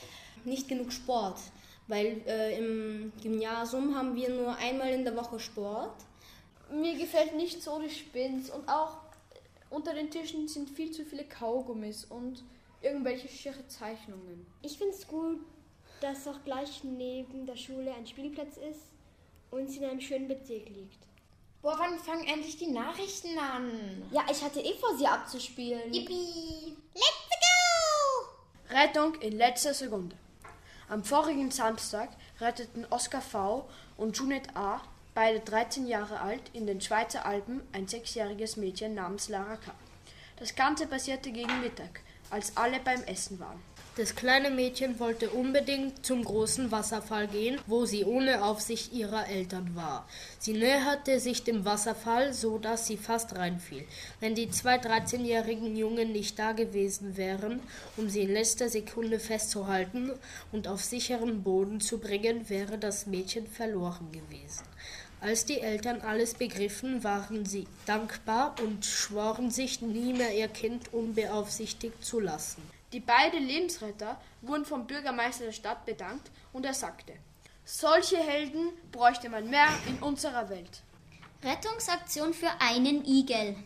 nicht 0.44 0.68
genug 0.68 0.92
Sport, 0.92 1.40
weil 1.88 2.22
äh, 2.28 2.58
im 2.58 3.12
Gymnasium 3.20 3.96
haben 3.96 4.14
wir 4.14 4.30
nur 4.30 4.54
einmal 4.56 4.90
in 4.90 5.04
der 5.04 5.16
Woche 5.16 5.40
Sport. 5.40 5.96
Mir 6.70 6.96
gefällt 6.96 7.34
nicht 7.34 7.60
so 7.60 7.80
die 7.80 7.90
Spins 7.90 8.48
und 8.48 8.68
auch 8.68 8.98
unter 9.70 9.94
den 9.94 10.12
Tischen 10.12 10.46
sind 10.46 10.70
viel 10.70 10.92
zu 10.92 11.04
viele 11.04 11.24
Kaugummis 11.24 12.04
und 12.04 12.44
irgendwelche 12.82 13.26
schiere 13.26 13.66
Zeichnungen. 13.66 14.46
Ich 14.62 14.78
finde 14.78 14.94
es 14.94 15.08
gut, 15.08 15.40
dass 16.00 16.28
auch 16.28 16.44
gleich 16.44 16.84
neben 16.84 17.46
der 17.46 17.56
Schule 17.56 17.92
ein 17.92 18.06
Spielplatz 18.06 18.56
ist 18.58 18.97
und 19.50 19.70
sie 19.70 19.78
in 19.78 19.84
einem 19.84 20.00
schönen 20.00 20.28
Bezirk 20.28 20.68
liegt. 20.68 21.08
Boah, 21.62 21.76
wann 21.78 21.98
fangen 21.98 22.26
endlich 22.26 22.56
die 22.56 22.70
Nachrichten 22.70 23.36
an? 23.38 23.70
Ja, 24.12 24.24
ich 24.30 24.42
hatte 24.42 24.60
eh 24.60 24.74
vor, 24.74 24.96
sie 24.96 25.06
abzuspielen. 25.06 25.92
Yippie! 25.92 26.76
Let's 26.94 27.28
go! 27.30 28.74
Rettung 28.74 29.14
in 29.20 29.36
letzter 29.36 29.74
Sekunde. 29.74 30.16
Am 30.88 31.04
vorigen 31.04 31.50
Samstag 31.50 32.10
retteten 32.40 32.86
Oskar 32.90 33.20
V. 33.20 33.68
und 33.96 34.16
Junet 34.16 34.56
A., 34.56 34.80
beide 35.14 35.40
13 35.40 35.86
Jahre 35.88 36.20
alt, 36.20 36.42
in 36.52 36.66
den 36.66 36.80
Schweizer 36.80 37.26
Alpen 37.26 37.60
ein 37.72 37.88
sechsjähriges 37.88 38.56
Mädchen 38.56 38.94
namens 38.94 39.28
Lara 39.28 39.56
K. 39.56 39.72
Das 40.36 40.54
Ganze 40.54 40.86
passierte 40.86 41.32
gegen 41.32 41.60
Mittag, 41.60 42.00
als 42.30 42.56
alle 42.56 42.78
beim 42.78 43.02
Essen 43.02 43.40
waren. 43.40 43.60
Das 43.98 44.14
kleine 44.14 44.52
Mädchen 44.52 45.00
wollte 45.00 45.28
unbedingt 45.30 46.06
zum 46.06 46.24
großen 46.24 46.70
Wasserfall 46.70 47.26
gehen, 47.26 47.58
wo 47.66 47.84
sie 47.84 48.04
ohne 48.04 48.44
Aufsicht 48.44 48.92
ihrer 48.92 49.26
Eltern 49.26 49.74
war. 49.74 50.08
Sie 50.38 50.52
näherte 50.52 51.18
sich 51.18 51.42
dem 51.42 51.64
Wasserfall, 51.64 52.32
so 52.32 52.58
dass 52.58 52.86
sie 52.86 52.96
fast 52.96 53.34
reinfiel. 53.34 53.84
Wenn 54.20 54.36
die 54.36 54.52
zwei 54.52 54.76
13-jährigen 54.76 55.76
Jungen 55.76 56.12
nicht 56.12 56.38
da 56.38 56.52
gewesen 56.52 57.16
wären, 57.16 57.58
um 57.96 58.08
sie 58.08 58.20
in 58.20 58.32
letzter 58.32 58.68
Sekunde 58.68 59.18
festzuhalten 59.18 60.12
und 60.52 60.68
auf 60.68 60.84
sicheren 60.84 61.42
Boden 61.42 61.80
zu 61.80 61.98
bringen, 61.98 62.48
wäre 62.48 62.78
das 62.78 63.06
Mädchen 63.06 63.48
verloren 63.48 64.12
gewesen. 64.12 64.62
Als 65.20 65.44
die 65.44 65.60
Eltern 65.60 66.02
alles 66.02 66.34
begriffen, 66.34 67.02
waren 67.02 67.44
sie 67.44 67.66
dankbar 67.84 68.54
und 68.62 68.86
schworen 68.86 69.50
sich, 69.50 69.82
nie 69.82 70.12
mehr 70.12 70.38
ihr 70.38 70.46
Kind 70.46 70.94
unbeaufsichtigt 70.94 72.04
zu 72.04 72.20
lassen. 72.20 72.77
Die 72.92 73.00
beiden 73.00 73.46
Lebensretter 73.46 74.20
wurden 74.40 74.64
vom 74.64 74.86
Bürgermeister 74.86 75.44
der 75.44 75.52
Stadt 75.52 75.84
bedankt 75.84 76.30
und 76.52 76.64
er 76.64 76.74
sagte, 76.74 77.12
solche 77.64 78.16
Helden 78.16 78.70
bräuchte 78.92 79.28
man 79.28 79.50
mehr 79.50 79.68
in 79.86 79.98
unserer 79.98 80.48
Welt. 80.48 80.82
Rettungsaktion 81.44 82.32
für 82.32 82.50
einen 82.60 83.04
Igel. 83.04 83.56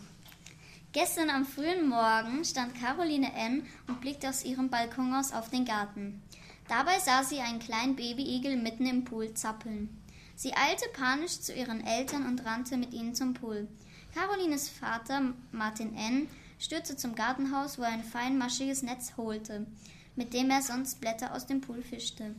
Gestern 0.92 1.30
am 1.30 1.46
frühen 1.46 1.88
Morgen 1.88 2.44
stand 2.44 2.78
Caroline 2.78 3.32
N. 3.32 3.66
und 3.86 4.00
blickte 4.00 4.28
aus 4.28 4.44
ihrem 4.44 4.68
Balkon 4.68 5.14
aus 5.14 5.32
auf 5.32 5.48
den 5.50 5.64
Garten. 5.64 6.20
Dabei 6.68 6.98
sah 6.98 7.22
sie 7.22 7.40
einen 7.40 7.60
kleinen 7.60 7.96
Babyigel 7.96 8.56
mitten 8.56 8.86
im 8.86 9.04
Pool 9.04 9.32
zappeln. 9.34 9.88
Sie 10.34 10.54
eilte 10.54 10.88
panisch 10.92 11.40
zu 11.40 11.54
ihren 11.54 11.86
Eltern 11.86 12.26
und 12.26 12.44
rannte 12.44 12.76
mit 12.76 12.92
ihnen 12.92 13.14
zum 13.14 13.34
Pool. 13.34 13.68
Carolines 14.14 14.68
Vater, 14.68 15.32
Martin 15.52 15.96
N., 15.96 16.28
stürzte 16.62 16.96
zum 16.96 17.16
Gartenhaus, 17.16 17.76
wo 17.76 17.82
er 17.82 17.88
ein 17.88 18.04
feinmaschiges 18.04 18.82
Netz 18.82 19.14
holte, 19.16 19.66
mit 20.14 20.32
dem 20.32 20.48
er 20.50 20.62
sonst 20.62 21.00
Blätter 21.00 21.34
aus 21.34 21.46
dem 21.46 21.60
Pool 21.60 21.82
fischte. 21.82 22.34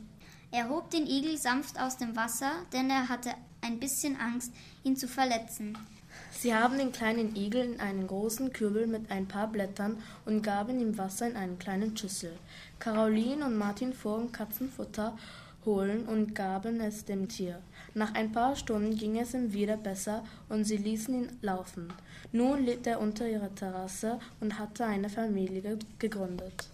Er 0.50 0.70
hob 0.70 0.90
den 0.90 1.06
Igel 1.06 1.36
sanft 1.36 1.78
aus 1.78 1.98
dem 1.98 2.16
Wasser, 2.16 2.52
denn 2.72 2.88
er 2.88 3.08
hatte 3.08 3.30
ein 3.60 3.78
bisschen 3.78 4.16
Angst, 4.16 4.52
ihn 4.82 4.96
zu 4.96 5.08
verletzen. 5.08 5.76
Sie 6.30 6.54
haben 6.54 6.78
den 6.78 6.92
kleinen 6.92 7.36
Igel 7.36 7.74
in 7.74 7.80
einen 7.80 8.06
großen 8.06 8.52
Kübel 8.52 8.86
mit 8.86 9.10
ein 9.10 9.26
paar 9.26 9.48
Blättern 9.48 9.98
und 10.24 10.42
gaben 10.42 10.80
ihm 10.80 10.96
Wasser 10.96 11.28
in 11.28 11.36
einen 11.36 11.58
kleinen 11.58 11.96
Schüssel. 11.96 12.32
Caroline 12.78 13.44
und 13.44 13.58
Martin 13.58 13.92
fuhren 13.92 14.32
Katzenfutter 14.32 15.18
holen 15.64 16.06
und 16.06 16.34
gaben 16.34 16.80
es 16.80 17.04
dem 17.04 17.28
Tier. 17.28 17.60
Nach 17.96 18.12
ein 18.14 18.32
paar 18.32 18.56
Stunden 18.56 18.96
ging 18.96 19.18
es 19.18 19.34
ihm 19.34 19.52
wieder 19.52 19.76
besser 19.76 20.24
und 20.48 20.64
sie 20.64 20.76
ließen 20.76 21.14
ihn 21.14 21.38
laufen. 21.42 21.92
Nun 22.32 22.64
lebt 22.64 22.88
er 22.88 23.00
unter 23.00 23.28
ihrer 23.28 23.54
Terrasse 23.54 24.18
und 24.40 24.58
hatte 24.58 24.84
eine 24.84 25.08
Familie 25.08 25.78
gegründet. 26.00 26.68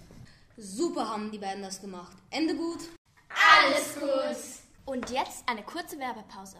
Super 0.56 1.10
haben 1.10 1.30
die 1.30 1.38
beiden 1.38 1.62
das 1.62 1.80
gemacht. 1.80 2.16
Ende 2.30 2.56
gut. 2.56 2.80
Alles 3.28 3.94
gut. 3.94 4.94
Und 4.94 5.10
jetzt 5.10 5.46
eine 5.46 5.62
kurze 5.62 5.98
Werbepause. 5.98 6.56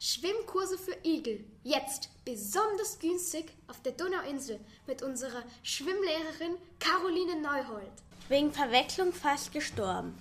Schwimmkurse 0.00 0.76
für 0.76 0.96
Igel. 1.04 1.44
Jetzt 1.62 2.10
besonders 2.24 2.98
günstig 2.98 3.52
auf 3.68 3.80
der 3.82 3.92
Donauinsel 3.92 4.60
mit 4.88 5.02
unserer 5.02 5.42
Schwimmlehrerin 5.62 6.56
Caroline 6.80 7.40
Neuhold. 7.40 7.92
Wegen 8.28 8.52
Verwechslung 8.52 9.12
fast 9.12 9.52
gestorben. 9.52 10.18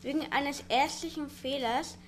Wegen 0.00 0.32
eines 0.32 0.62
ärztlichen 0.68 1.28
Fehlers 1.28 1.98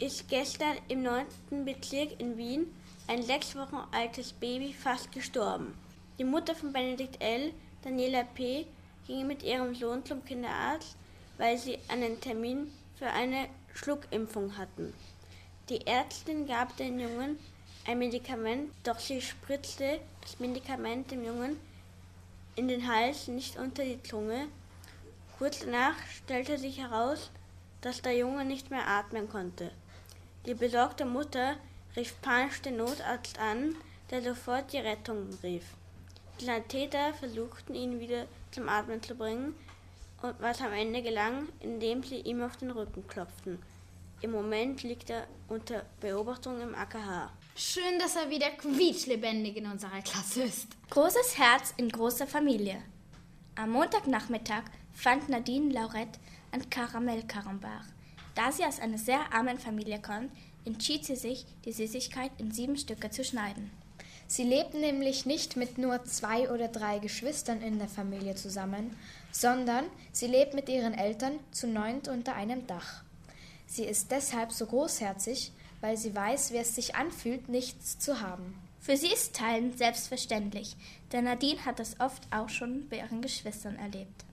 ist 0.00 0.28
gestern 0.28 0.76
im 0.86 1.02
9. 1.02 1.26
Bezirk 1.64 2.20
in 2.20 2.36
Wien 2.36 2.72
ein 3.08 3.22
sechs 3.22 3.56
Wochen 3.56 3.78
altes 3.90 4.32
Baby 4.32 4.72
fast 4.72 5.10
gestorben. 5.10 5.76
Die 6.18 6.24
Mutter 6.24 6.54
von 6.54 6.72
Benedikt 6.72 7.20
L., 7.20 7.52
Daniela 7.82 8.22
P., 8.22 8.66
ging 9.06 9.26
mit 9.26 9.42
ihrem 9.42 9.74
Sohn 9.74 10.04
zum 10.04 10.24
Kinderarzt, 10.24 10.96
weil 11.36 11.58
sie 11.58 11.78
einen 11.88 12.20
Termin 12.20 12.72
für 12.96 13.08
eine 13.08 13.48
Schluckimpfung 13.74 14.56
hatten. 14.56 14.94
Die 15.68 15.84
Ärztin 15.86 16.46
gab 16.46 16.76
den 16.76 17.00
Jungen 17.00 17.38
ein 17.86 17.98
Medikament, 17.98 18.70
doch 18.84 19.00
sie 19.00 19.20
spritzte 19.20 19.98
das 20.20 20.38
Medikament 20.38 21.10
dem 21.10 21.24
Jungen 21.24 21.58
in 22.54 22.68
den 22.68 22.86
Hals, 22.86 23.26
nicht 23.26 23.58
unter 23.58 23.84
die 23.84 24.02
Zunge. 24.02 24.46
Kurz 25.38 25.60
danach 25.60 25.96
stellte 26.08 26.58
sich 26.58 26.78
heraus, 26.78 27.30
dass 27.80 28.02
der 28.02 28.16
Junge 28.16 28.44
nicht 28.44 28.70
mehr 28.70 28.86
atmen 28.86 29.28
konnte. 29.28 29.72
Die 30.46 30.54
besorgte 30.54 31.04
Mutter 31.04 31.56
rief 31.96 32.14
panisch 32.22 32.62
den 32.62 32.76
Notarzt 32.76 33.38
an, 33.38 33.74
der 34.10 34.22
sofort 34.22 34.72
die 34.72 34.78
Rettung 34.78 35.28
rief. 35.42 35.64
Die 36.40 36.46
Täter 36.68 37.12
versuchten 37.14 37.74
ihn 37.74 38.00
wieder 38.00 38.26
zum 38.50 38.68
Atmen 38.68 39.02
zu 39.02 39.14
bringen, 39.14 39.54
und 40.22 40.34
was 40.40 40.60
am 40.60 40.72
Ende 40.72 41.02
gelang, 41.02 41.48
indem 41.60 42.02
sie 42.02 42.20
ihm 42.20 42.42
auf 42.42 42.56
den 42.56 42.70
Rücken 42.70 43.06
klopften. 43.06 43.58
Im 44.20 44.32
Moment 44.32 44.82
liegt 44.82 45.10
er 45.10 45.28
unter 45.48 45.84
Beobachtung 46.00 46.60
im 46.60 46.74
AKH. 46.74 47.30
Schön, 47.54 47.98
dass 48.00 48.16
er 48.16 48.28
wieder 48.28 48.50
quietschlebendig 48.50 49.56
in 49.56 49.66
unserer 49.66 50.00
Klasse 50.02 50.42
ist. 50.42 50.68
Großes 50.90 51.38
Herz 51.38 51.72
in 51.76 51.88
großer 51.88 52.26
Familie. 52.26 52.82
Am 53.54 53.70
Montagnachmittag 53.70 54.64
fand 54.92 55.28
Nadine 55.28 55.72
Laurette 55.72 56.18
ein 56.50 56.68
Karamellkarambach. 56.68 57.84
Da 58.38 58.52
sie 58.52 58.64
aus 58.64 58.78
einer 58.78 58.98
sehr 58.98 59.32
armen 59.32 59.58
Familie 59.58 60.00
kommt, 60.00 60.30
entschied 60.64 61.04
sie 61.04 61.16
sich, 61.16 61.44
die 61.64 61.72
Süßigkeit 61.72 62.30
in 62.38 62.52
sieben 62.52 62.76
Stücke 62.76 63.10
zu 63.10 63.24
schneiden. 63.24 63.68
Sie 64.28 64.44
lebt 64.44 64.74
nämlich 64.74 65.26
nicht 65.26 65.56
mit 65.56 65.76
nur 65.76 66.04
zwei 66.04 66.48
oder 66.48 66.68
drei 66.68 67.00
Geschwistern 67.00 67.60
in 67.62 67.80
der 67.80 67.88
Familie 67.88 68.36
zusammen, 68.36 68.96
sondern 69.32 69.86
sie 70.12 70.28
lebt 70.28 70.54
mit 70.54 70.68
ihren 70.68 70.94
Eltern 70.94 71.40
zu 71.50 71.66
neunt 71.66 72.06
unter 72.06 72.36
einem 72.36 72.64
Dach. 72.68 73.02
Sie 73.66 73.82
ist 73.82 74.12
deshalb 74.12 74.52
so 74.52 74.66
großherzig, 74.66 75.50
weil 75.80 75.96
sie 75.96 76.14
weiß, 76.14 76.52
wie 76.52 76.58
es 76.58 76.76
sich 76.76 76.94
anfühlt, 76.94 77.48
nichts 77.48 77.98
zu 77.98 78.20
haben. 78.20 78.54
Für 78.78 78.96
sie 78.96 79.12
ist 79.12 79.34
Teilen 79.34 79.76
selbstverständlich, 79.76 80.76
denn 81.10 81.24
Nadine 81.24 81.64
hat 81.64 81.80
das 81.80 81.98
oft 81.98 82.22
auch 82.30 82.50
schon 82.50 82.88
bei 82.88 82.98
ihren 82.98 83.20
Geschwistern 83.20 83.74
erlebt. 83.74 84.24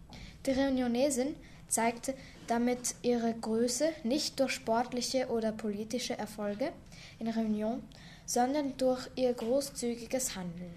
Die 0.46 0.52
Reunionesin 0.52 1.36
zeigte 1.68 2.16
damit 2.48 2.96
ihre 3.02 3.34
Größe 3.34 3.92
nicht 4.04 4.40
durch 4.40 4.52
sportliche 4.52 5.28
oder 5.28 5.52
politische 5.52 6.18
Erfolge 6.18 6.72
in 7.20 7.28
Réunion, 7.28 7.80
sondern 8.26 8.78
durch 8.78 9.08
ihr 9.16 9.34
großzügiges 9.34 10.36
Handeln. 10.36 10.74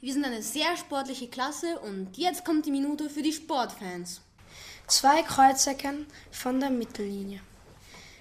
Wir 0.00 0.12
sind 0.12 0.24
eine 0.24 0.42
sehr 0.42 0.76
sportliche 0.76 1.28
Klasse 1.28 1.78
und 1.80 2.16
jetzt 2.16 2.44
kommt 2.44 2.66
die 2.66 2.70
Minute 2.70 3.10
für 3.10 3.22
die 3.22 3.32
Sportfans. 3.32 4.20
Zwei 4.86 5.22
Kreuzecken 5.22 6.06
von 6.30 6.60
der 6.60 6.70
Mittellinie. 6.70 7.40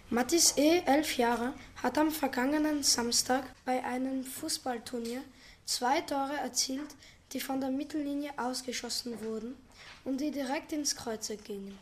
Mathis 0.09 0.57
E., 0.57 0.81
elf 0.85 1.17
Jahre, 1.17 1.53
hat 1.83 1.97
am 1.97 2.11
vergangenen 2.11 2.81
Samstag 2.81 3.43
bei 3.65 3.83
einem 3.83 4.23
Fußballturnier 4.23 5.21
zwei 5.65 6.01
Tore 6.01 6.37
erzielt, 6.37 6.95
die 7.33 7.39
von 7.39 7.59
der 7.59 7.69
Mittellinie 7.69 8.31
ausgeschossen 8.37 9.21
wurden 9.21 9.55
und 10.03 10.21
die 10.21 10.31
direkt 10.31 10.71
ins 10.71 10.95
Kreuze 10.95 11.37
gingen. 11.37 11.77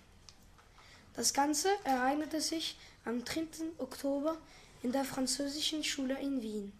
Das 1.15 1.33
Ganze 1.33 1.69
ereignete 1.83 2.41
sich 2.41 2.77
am 3.05 3.23
3. 3.23 3.47
Oktober 3.77 4.37
in 4.83 4.91
der 4.91 5.05
französischen 5.05 5.83
Schule 5.83 6.19
in 6.19 6.41
Wien. 6.41 6.73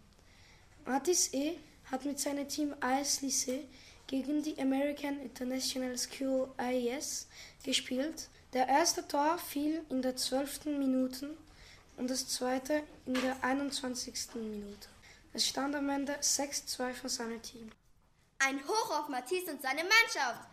Mathis 0.86 1.34
E. 1.34 1.58
hat 1.90 2.06
mit 2.06 2.20
seinem 2.20 2.48
Team 2.48 2.76
AS 2.82 3.22
Lycée 3.22 3.62
gegen 4.08 4.44
die 4.44 4.60
American 4.60 5.20
International 5.20 5.98
School 5.98 6.50
AIS 6.58 7.28
gespielt. 7.64 8.30
Der 8.54 8.68
erste 8.68 9.08
Tor 9.08 9.38
fiel 9.38 9.84
in 9.90 10.02
der 10.02 10.16
12. 10.16 10.66
Minute 10.66 11.36
und 11.98 12.10
das 12.10 12.28
zweite 12.28 12.84
in 13.06 13.14
der 13.14 13.44
21. 13.44 14.14
Minute. 14.36 14.88
Es 15.34 15.48
stand 15.48 15.76
am 15.76 15.90
Ende 15.90 16.14
6-2 16.14 16.94
für 16.94 17.10
sein 17.10 17.42
Team. 17.42 17.72
Ein 18.40 18.60
Hoch 18.68 19.00
auf 19.00 19.08
Matthias 19.08 19.50
und 19.50 19.62
seine 19.62 19.84
Mannschaft! 19.84 20.48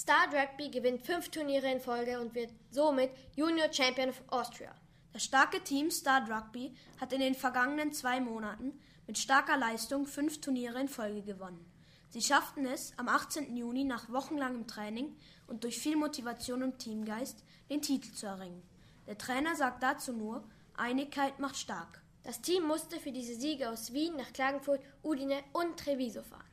Star 0.00 0.32
Rugby 0.32 0.70
gewinnt 0.70 1.04
fünf 1.04 1.28
Turniere 1.28 1.70
in 1.70 1.78
Folge 1.78 2.18
und 2.18 2.34
wird 2.34 2.50
somit 2.70 3.10
Junior 3.36 3.70
Champion 3.70 4.08
of 4.08 4.22
Austria. 4.28 4.74
Das 5.12 5.24
starke 5.24 5.62
Team 5.62 5.90
Star 5.90 6.22
Rugby 6.26 6.74
hat 6.98 7.12
in 7.12 7.20
den 7.20 7.34
vergangenen 7.34 7.92
zwei 7.92 8.18
Monaten 8.18 8.80
mit 9.06 9.18
starker 9.18 9.58
Leistung 9.58 10.06
fünf 10.06 10.40
Turniere 10.40 10.80
in 10.80 10.88
Folge 10.88 11.20
gewonnen. 11.20 11.70
Sie 12.08 12.22
schafften 12.22 12.64
es 12.64 12.94
am 12.96 13.08
18. 13.08 13.54
Juni 13.54 13.84
nach 13.84 14.10
wochenlangem 14.10 14.66
Training 14.66 15.14
und 15.46 15.64
durch 15.64 15.78
viel 15.78 15.96
Motivation 15.96 16.62
und 16.62 16.78
Teamgeist, 16.78 17.44
den 17.68 17.82
Titel 17.82 18.10
zu 18.14 18.24
erringen. 18.24 18.62
Der 19.06 19.18
Trainer 19.18 19.54
sagt 19.54 19.82
dazu 19.82 20.14
nur, 20.14 20.48
Einigkeit 20.78 21.38
macht 21.40 21.58
stark. 21.58 22.00
Das 22.22 22.40
Team 22.40 22.66
musste 22.66 22.98
für 23.00 23.12
diese 23.12 23.34
Siege 23.34 23.68
aus 23.68 23.92
Wien 23.92 24.16
nach 24.16 24.32
Klagenfurt, 24.32 24.80
Udine 25.02 25.42
und 25.52 25.78
Treviso 25.78 26.22
fahren. 26.22 26.49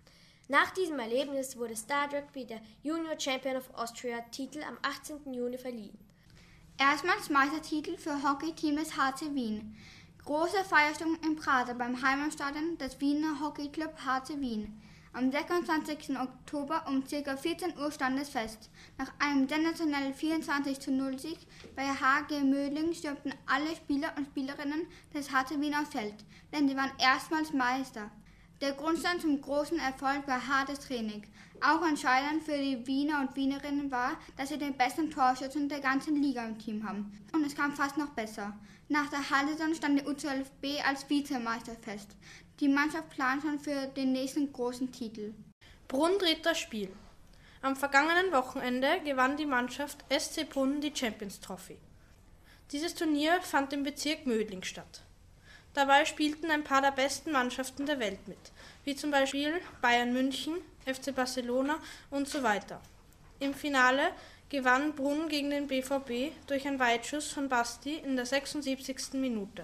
Nach 0.50 0.72
diesem 0.72 0.98
Erlebnis 0.98 1.58
wurde 1.58 1.75
Star 1.75 2.08
Rugby 2.13 2.46
der 2.46 2.62
Junior 2.82 3.20
Champion 3.20 3.58
of 3.58 3.70
Austria 3.74 4.22
Titel 4.32 4.63
am 4.63 4.77
18. 4.82 5.34
Juni 5.34 5.58
verliehen. 5.58 5.98
Erstmals 6.77 7.30
Meistertitel 7.30 7.98
für 7.98 8.24
Hockeyteam 8.24 8.77
des 8.77 8.96
HC 8.96 9.36
Wien. 9.36 9.75
Große 10.24 10.63
Feierstimmung 10.63 11.18
im 11.25 11.36
Prater 11.36 11.74
beim 11.74 12.01
Heimatstadion 12.01 12.77
des 12.77 13.01
Wiener 13.01 13.42
Hockeyclub 13.42 13.94
HC 14.06 14.39
Wien. 14.39 14.82
Am 15.12 15.30
26. 15.30 16.18
Oktober 16.18 16.86
um 16.88 17.04
ca. 17.04 17.36
14 17.36 17.77
Uhr 17.77 17.92
stand 17.92 18.18
es 18.18 18.30
fest. 18.30 18.70
Nach 18.98 19.12
einem 19.20 19.50
sensationellen 19.50 20.13
24 20.13 20.80
zu 20.80 20.92
0 20.92 21.20
Sieg 21.20 21.39
bei 21.75 21.84
HG 21.84 22.42
Mödling 22.46 22.94
stürmten 22.94 23.34
alle 23.48 23.75
Spieler 23.75 24.13
und 24.16 24.27
Spielerinnen 24.27 24.88
des 25.13 25.30
HC 25.30 25.60
Wien 25.60 25.75
aufs 25.75 25.89
Feld, 25.89 26.16
denn 26.54 26.70
sie 26.70 26.77
waren 26.77 26.92
erstmals 27.00 27.51
Meister. 27.51 28.10
Der 28.60 28.74
Grundstein 28.74 29.20
zum 29.20 29.40
großen 29.40 29.78
Erfolg 29.78 30.28
war 30.28 30.48
hartes 30.48 30.80
Training. 30.80 31.24
Auch 31.62 31.88
entscheidend 31.88 32.42
für 32.42 32.58
die 32.58 32.88
Wiener 32.88 33.22
und 33.22 33.36
Wienerinnen 33.36 33.92
war, 33.92 34.18
dass 34.36 34.50
sie 34.50 34.58
den 34.58 34.76
besten 34.76 35.12
Torschützen 35.12 35.70
der 35.70 35.80
ganzen 35.80 36.20
Liga 36.22 36.44
im 36.44 36.58
Team 36.58 36.88
haben. 36.88 37.12
Und 37.34 37.46
es 37.46 37.56
kam 37.56 37.74
fast 37.74 37.98
noch 37.98 38.10
besser. 38.10 38.58
Nach 38.90 39.10
der 39.12 39.30
Halbsaison 39.30 39.76
stand 39.76 40.00
der 40.00 40.08
U12b 40.08 40.82
als 40.84 41.08
Vizemeister 41.08 41.76
fest. 41.76 42.16
Die 42.60 42.68
Mannschaft 42.68 43.12
plant 43.12 43.44
schon 43.44 43.60
für 43.60 43.88
den 43.88 44.12
nächsten 44.14 44.52
großen 44.52 44.92
Titel. 44.92 45.36
Brunn 45.88 46.18
dreht 46.18 46.44
das 46.44 46.58
Spiel. 46.58 46.90
Am 47.62 47.76
vergangenen 47.76 48.32
Wochenende 48.32 49.02
gewann 49.06 49.38
die 49.38 49.46
Mannschaft 49.46 50.04
SC 50.10 50.50
Brunn 50.50 50.82
die 50.82 50.96
Champions 50.96 51.40
Trophy. 51.40 51.78
Dieses 52.72 52.96
Turnier 52.96 53.40
fand 53.42 53.72
im 53.74 53.84
Bezirk 53.84 54.26
Mödling 54.26 54.64
statt. 54.64 55.04
Dabei 55.77 56.06
spielten 56.06 56.49
ein 56.49 56.63
paar 56.63 56.82
der 56.82 56.89
besten 56.89 57.32
Mannschaften 57.32 57.86
der 57.86 57.99
Welt 57.99 58.28
mit, 58.28 58.39
wie 58.84 58.95
zum 58.95 59.12
Beispiel 59.12 59.62
Bayern 59.80 60.12
München, 60.12 60.56
FC 60.88 61.13
Barcelona 61.13 61.78
und 62.10 62.28
so 62.28 62.41
weiter. 62.41 62.82
Im 63.39 63.54
Finale 63.54 64.10
gewann 64.49 64.95
Brunn 64.95 65.30
gegen 65.30 65.52
den 65.52 65.67
BVB 65.67 66.36
durch 66.47 66.65
einen 66.65 66.80
Weitschuss 66.80 67.32
von 67.32 67.47
Basti 67.47 67.93
in 67.93 68.15
der 68.15 68.25
76. 68.25 69.13
Minute. 69.21 69.62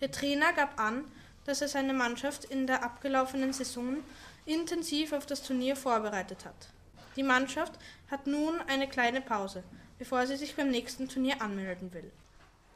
Der 0.00 0.10
Trainer 0.10 0.52
gab 0.54 0.80
an, 0.80 1.04
dass 1.44 1.60
er 1.60 1.68
seine 1.68 1.92
Mannschaft 1.92 2.44
in 2.46 2.66
der 2.66 2.82
abgelaufenen 2.82 3.52
Saison 3.52 3.98
intensiv 4.44 5.12
auf 5.12 5.24
das 5.24 5.44
Turnier 5.44 5.76
vorbereitet 5.76 6.44
hat. 6.44 6.68
Die 7.14 7.22
Mannschaft 7.22 7.74
hat 8.10 8.26
nun 8.26 8.60
eine 8.66 8.88
kleine 8.88 9.20
Pause, 9.20 9.62
bevor 10.00 10.26
sie 10.26 10.36
sich 10.36 10.56
beim 10.56 10.70
nächsten 10.70 11.08
Turnier 11.08 11.40
anmelden 11.40 11.94
will. 11.94 12.10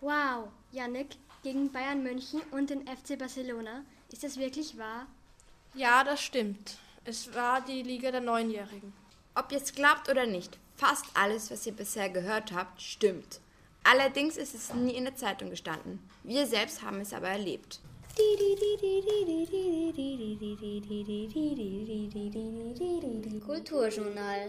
Wow, 0.00 0.50
Yannick, 0.70 1.16
gegen 1.46 1.70
Bayern 1.70 2.02
München 2.02 2.42
und 2.50 2.70
den 2.70 2.80
FC 2.88 3.16
Barcelona. 3.16 3.84
Ist 4.10 4.24
das 4.24 4.36
wirklich 4.36 4.76
wahr? 4.78 5.06
Ja, 5.74 6.02
das 6.02 6.20
stimmt. 6.20 6.76
Es 7.04 7.36
war 7.36 7.60
die 7.60 7.84
Liga 7.84 8.10
der 8.10 8.20
Neunjährigen. 8.20 8.92
Ob 9.36 9.52
ihr 9.52 9.58
es 9.58 9.72
glaubt 9.72 10.08
oder 10.08 10.26
nicht, 10.26 10.58
fast 10.74 11.04
alles, 11.14 11.52
was 11.52 11.64
ihr 11.64 11.72
bisher 11.72 12.08
gehört 12.08 12.50
habt, 12.50 12.82
stimmt. 12.82 13.38
Allerdings 13.84 14.36
ist 14.36 14.56
es 14.56 14.74
nie 14.74 14.96
in 14.96 15.04
der 15.04 15.14
Zeitung 15.14 15.50
gestanden. 15.50 16.00
Wir 16.24 16.48
selbst 16.48 16.82
haben 16.82 16.98
es 16.98 17.12
aber 17.12 17.28
erlebt. 17.28 17.78
Kulturjournal. 23.46 24.48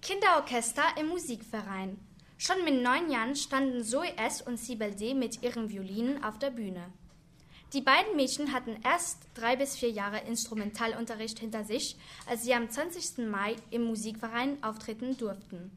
Kinderorchester 0.00 0.84
im 0.96 1.08
Musikverein. 1.08 1.98
Schon 2.38 2.64
mit 2.64 2.82
neun 2.82 3.10
Jahren 3.10 3.34
standen 3.34 3.82
Zoe 3.82 4.14
S. 4.18 4.42
und 4.42 4.58
Sibel 4.58 4.94
D. 4.94 5.14
mit 5.14 5.42
ihren 5.42 5.70
Violinen 5.70 6.22
auf 6.22 6.38
der 6.38 6.50
Bühne. 6.50 6.84
Die 7.72 7.80
beiden 7.80 8.14
Mädchen 8.14 8.52
hatten 8.52 8.76
erst 8.84 9.20
drei 9.34 9.56
bis 9.56 9.74
vier 9.74 9.90
Jahre 9.90 10.20
Instrumentalunterricht 10.20 11.38
hinter 11.38 11.64
sich, 11.64 11.96
als 12.26 12.44
sie 12.44 12.52
am 12.52 12.68
20. 12.68 13.26
Mai 13.26 13.56
im 13.70 13.84
Musikverein 13.84 14.62
auftreten 14.62 15.16
durften. 15.16 15.70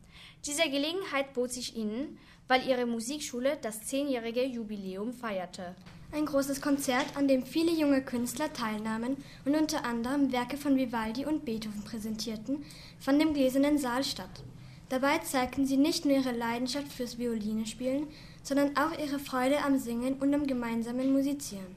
Diese 0.46 0.64
Gelegenheit 0.64 1.34
bot 1.34 1.54
sich 1.54 1.78
ihnen, 1.78 2.20
weil 2.50 2.68
ihre 2.68 2.86
Musikschule 2.86 3.58
das 3.62 3.84
zehnjährige 3.84 4.44
Jubiläum 4.44 5.14
feierte. 5.14 5.76
Ein 6.12 6.26
großes 6.26 6.60
Konzert, 6.60 7.16
an 7.16 7.30
dem 7.30 7.46
viele 7.46 7.72
junge 7.72 8.04
Künstler 8.04 8.52
teilnahmen 8.52 9.16
und 9.46 9.56
unter 9.56 9.86
anderem 9.86 10.34
Werke 10.34 10.58
von 10.58 10.76
Vivaldi 10.76 11.26
und 11.26 11.46
Beethoven 11.46 11.86
präsentierten, 11.86 12.66
fand 13.00 13.22
im 13.22 13.34
Gläsernen 13.34 13.78
Saal 13.78 14.04
statt. 14.04 14.44
Dabei 14.90 15.20
zeigten 15.20 15.68
sie 15.68 15.78
nicht 15.78 16.06
nur 16.06 16.18
ihre 16.18 16.32
Leidenschaft 16.32 16.92
fürs 16.92 17.20
Violinespielen, 17.20 18.08
sondern 18.42 18.76
auch 18.76 18.98
ihre 18.98 19.20
Freude 19.20 19.64
am 19.64 19.78
Singen 19.78 20.16
und 20.16 20.34
am 20.34 20.48
gemeinsamen 20.48 21.14
Musizieren. 21.14 21.76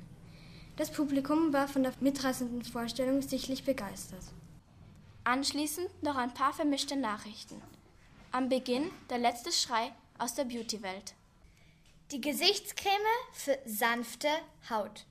Das 0.77 0.91
Publikum 0.91 1.53
war 1.53 1.69
von 1.69 1.83
der 1.83 1.93
mitreißenden 2.01 2.65
Vorstellung 2.65 3.21
sichtlich 3.21 3.65
begeistert. 3.65 4.25
Anschließend 5.25 6.03
noch 6.03 6.17
ein 6.17 6.33
paar 6.33 6.55
vermischte 6.55 6.97
Nachrichten. 6.97 7.61
Am 8.33 8.49
Beginn 8.49 8.91
der 9.11 9.19
letzte 9.19 9.53
Schrei 9.53 9.93
aus 10.19 10.35
der 10.35 10.45
Beauty-Welt. 10.45 11.15
Die 12.11 12.21
Gesichtscreme 12.21 12.93
für 13.33 13.59
sanfte 13.67 14.29
Haut. 14.71 15.05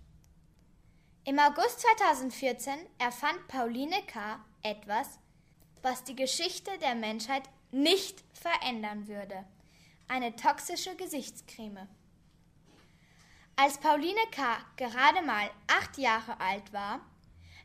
Im 1.23 1.37
August 1.37 1.81
2014 1.81 2.73
erfand 2.97 3.47
Pauline 3.47 4.01
K. 4.07 4.39
etwas, 4.63 5.19
was 5.83 6.03
die 6.03 6.15
Geschichte 6.15 6.71
der 6.81 6.95
Menschheit 6.95 7.43
nicht 7.71 8.23
verändern 8.33 9.07
würde. 9.07 9.45
Eine 10.07 10.35
toxische 10.35 10.95
Gesichtscreme. 10.95 11.87
Als 13.55 13.77
Pauline 13.77 14.25
K. 14.31 14.57
gerade 14.75 15.25
mal 15.25 15.49
acht 15.67 15.97
Jahre 15.97 16.39
alt 16.39 16.73
war, 16.73 16.99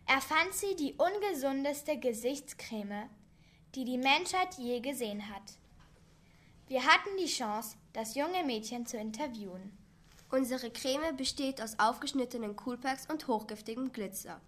erfand 0.07 0.53
sie 0.53 0.77
die 0.77 0.95
ungesundeste 0.95 1.99
Gesichtscreme, 1.99 3.09
die 3.75 3.85
die 3.85 3.99
Menschheit 3.99 4.57
je 4.59 4.81
gesehen 4.81 5.29
hat. 5.29 5.55
Wir 6.69 6.85
hatten 6.85 7.17
die 7.19 7.27
Chance, 7.27 7.77
das 7.93 8.15
junge 8.15 8.45
Mädchen 8.45 8.87
zu 8.87 8.97
interviewen. 8.97 9.77
Unsere 10.31 10.71
Creme 10.71 11.17
besteht 11.17 11.63
aus 11.63 11.79
aufgeschnittenen 11.79 12.57
Coolpacks 12.57 13.07
und 13.09 13.29
hochgiftigem 13.29 13.93
Glitzer. 13.93 14.41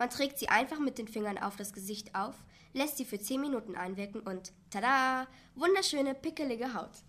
Man 0.00 0.08
trägt 0.08 0.38
sie 0.38 0.48
einfach 0.48 0.78
mit 0.78 0.96
den 0.96 1.08
Fingern 1.08 1.36
auf 1.36 1.56
das 1.56 1.74
Gesicht 1.74 2.14
auf, 2.14 2.34
lässt 2.72 2.96
sie 2.96 3.04
für 3.04 3.20
10 3.20 3.38
Minuten 3.38 3.76
einwirken 3.76 4.22
und 4.22 4.50
tada, 4.70 5.26
wunderschöne 5.56 6.14
pickelige 6.14 6.72
Haut. 6.72 7.02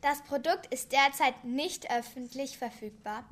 Das 0.00 0.24
Produkt 0.24 0.66
ist 0.74 0.90
derzeit 0.90 1.44
nicht 1.44 1.88
öffentlich 1.88 2.58
verfügbar, 2.58 3.22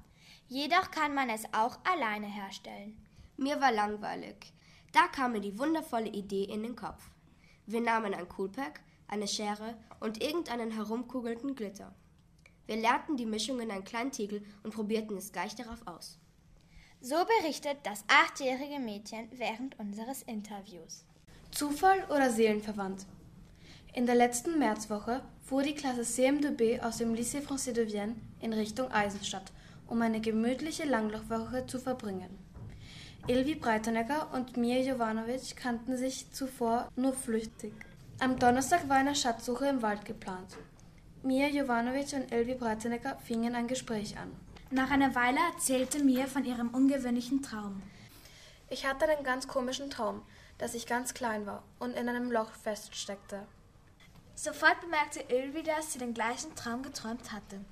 jedoch 0.46 0.92
kann 0.92 1.12
man 1.12 1.28
es 1.28 1.42
auch 1.52 1.76
alleine 1.84 2.28
herstellen. 2.28 2.96
Mir 3.36 3.60
war 3.60 3.72
langweilig. 3.72 4.52
Da 4.92 5.08
kam 5.08 5.32
mir 5.32 5.40
die 5.40 5.58
wundervolle 5.58 6.10
Idee 6.10 6.44
in 6.44 6.62
den 6.62 6.76
Kopf. 6.76 7.02
Wir 7.66 7.80
nahmen 7.80 8.14
ein 8.14 8.28
Coolpack, 8.28 8.80
eine 9.08 9.26
Schere 9.26 9.76
und 9.98 10.22
irgendeinen 10.22 10.70
herumkugelnden 10.70 11.56
Glitter. 11.56 11.92
Wir 12.66 12.76
leerten 12.76 13.16
die 13.16 13.26
Mischung 13.26 13.58
in 13.58 13.72
einen 13.72 13.82
kleinen 13.82 14.12
Tiegel 14.12 14.46
und 14.62 14.72
probierten 14.72 15.16
es 15.16 15.32
gleich 15.32 15.56
darauf 15.56 15.84
aus. 15.88 16.20
So 17.06 17.16
berichtet 17.38 17.76
das 17.82 18.02
achtjährige 18.08 18.78
Mädchen 18.78 19.28
während 19.32 19.78
unseres 19.78 20.22
Interviews. 20.22 21.04
Zufall 21.50 22.02
oder 22.08 22.30
seelenverwandt? 22.30 23.04
In 23.92 24.06
der 24.06 24.14
letzten 24.14 24.58
Märzwoche 24.58 25.20
fuhr 25.42 25.62
die 25.62 25.74
Klasse 25.74 26.00
CM2B 26.00 26.80
aus 26.80 26.96
dem 26.96 27.14
Lycée 27.14 27.42
Français 27.42 27.72
de 27.72 27.92
Vienne 27.92 28.16
in 28.40 28.54
Richtung 28.54 28.90
Eisenstadt, 28.90 29.52
um 29.86 30.00
eine 30.00 30.22
gemütliche 30.22 30.84
Langlaufwoche 30.84 31.66
zu 31.66 31.78
verbringen. 31.78 32.38
Ilvi 33.26 33.56
Breitenegger 33.56 34.32
und 34.32 34.56
Mia 34.56 34.80
Jovanovic 34.80 35.56
kannten 35.56 35.98
sich 35.98 36.32
zuvor 36.32 36.88
nur 36.96 37.12
flüchtig. 37.12 37.74
Am 38.18 38.38
Donnerstag 38.38 38.88
war 38.88 38.96
eine 38.96 39.14
Schatzsuche 39.14 39.66
im 39.66 39.82
Wald 39.82 40.06
geplant. 40.06 40.56
Mia 41.22 41.48
Jovanovic 41.48 42.14
und 42.14 42.32
Ilvi 42.32 42.54
Breitenegger 42.54 43.18
fingen 43.18 43.54
ein 43.54 43.68
Gespräch 43.68 44.16
an. 44.16 44.32
Nach 44.74 44.90
einer 44.90 45.14
Weile 45.14 45.38
erzählte 45.52 46.02
Mia 46.02 46.26
von 46.26 46.44
ihrem 46.44 46.70
ungewöhnlichen 46.70 47.42
Traum. 47.42 47.80
Ich 48.68 48.84
hatte 48.84 49.08
einen 49.08 49.22
ganz 49.22 49.46
komischen 49.46 49.88
Traum, 49.88 50.20
dass 50.58 50.74
ich 50.74 50.88
ganz 50.88 51.14
klein 51.14 51.46
war 51.46 51.62
und 51.78 51.92
in 51.92 52.08
einem 52.08 52.32
Loch 52.32 52.50
feststeckte. 52.50 53.46
Sofort 54.34 54.80
bemerkte 54.80 55.20
Ilvi, 55.32 55.62
dass 55.62 55.92
sie 55.92 56.00
den 56.00 56.12
gleichen 56.12 56.56
Traum 56.56 56.82
geträumt 56.82 57.30
hatte. 57.30 57.64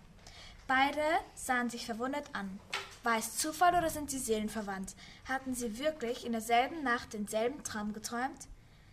Beide 0.69 1.03
sahen 1.35 1.71
sich 1.71 1.87
verwundert 1.87 2.31
an. 2.35 2.61
War 3.03 3.19
es 3.19 3.37
Zufall 3.37 3.77
oder 3.77 3.91
sind 3.91 4.09
sie 4.09 4.21
seelenverwandt? 4.21 4.95
Hatten 5.25 5.57
sie 5.57 5.81
wirklich 5.81 6.25
in 6.25 6.31
derselben 6.31 6.85
Nacht 6.85 7.15
denselben 7.15 7.65
Traum 7.65 7.95
geträumt? 7.95 8.47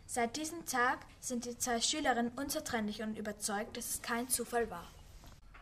Seit 0.08 0.36
diesem 0.36 0.65
Tag 0.65 0.98
sind 1.19 1.45
die 1.45 1.60
zwei 1.60 1.80
Schülerinnen 1.80 2.32
unzertrennlich 2.36 3.04
und 3.04 3.19
überzeugt, 3.19 3.78
dass 3.78 3.88
es 3.91 4.02
kein 4.02 4.30
Zufall 4.30 4.72
war. 4.72 4.88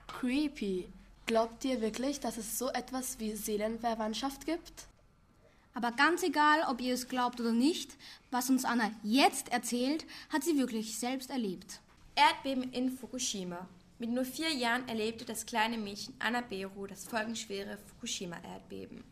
Creepy. 0.07 0.87
Glaubt 1.27 1.65
ihr 1.65 1.81
wirklich, 1.81 2.21
dass 2.21 2.37
es 2.37 2.57
so 2.57 2.69
etwas 2.69 3.19
wie 3.19 3.35
Seelenverwandtschaft 3.35 4.45
gibt? 4.45 4.87
Aber 5.73 5.91
ganz 5.91 6.23
egal, 6.23 6.61
ob 6.69 6.79
ihr 6.79 6.93
es 6.93 7.09
glaubt 7.09 7.41
oder 7.41 7.51
nicht, 7.51 7.97
was 8.31 8.49
uns 8.49 8.63
Anna 8.63 8.91
jetzt 9.03 9.51
erzählt, 9.51 10.05
hat 10.29 10.45
sie 10.45 10.57
wirklich 10.57 10.97
selbst 10.97 11.29
erlebt. 11.29 11.81
Erdbeben 12.15 12.71
in 12.71 12.89
Fukushima. 12.89 13.67
Mit 13.99 14.09
nur 14.11 14.23
vier 14.23 14.53
Jahren 14.53 14.87
erlebte 14.87 15.25
das 15.25 15.45
kleine 15.45 15.77
Mädchen 15.77 16.13
Anna 16.19 16.39
Beru 16.39 16.87
das 16.87 17.03
folgenschwere 17.03 17.77
Fukushima-Erdbeben. 17.77 19.03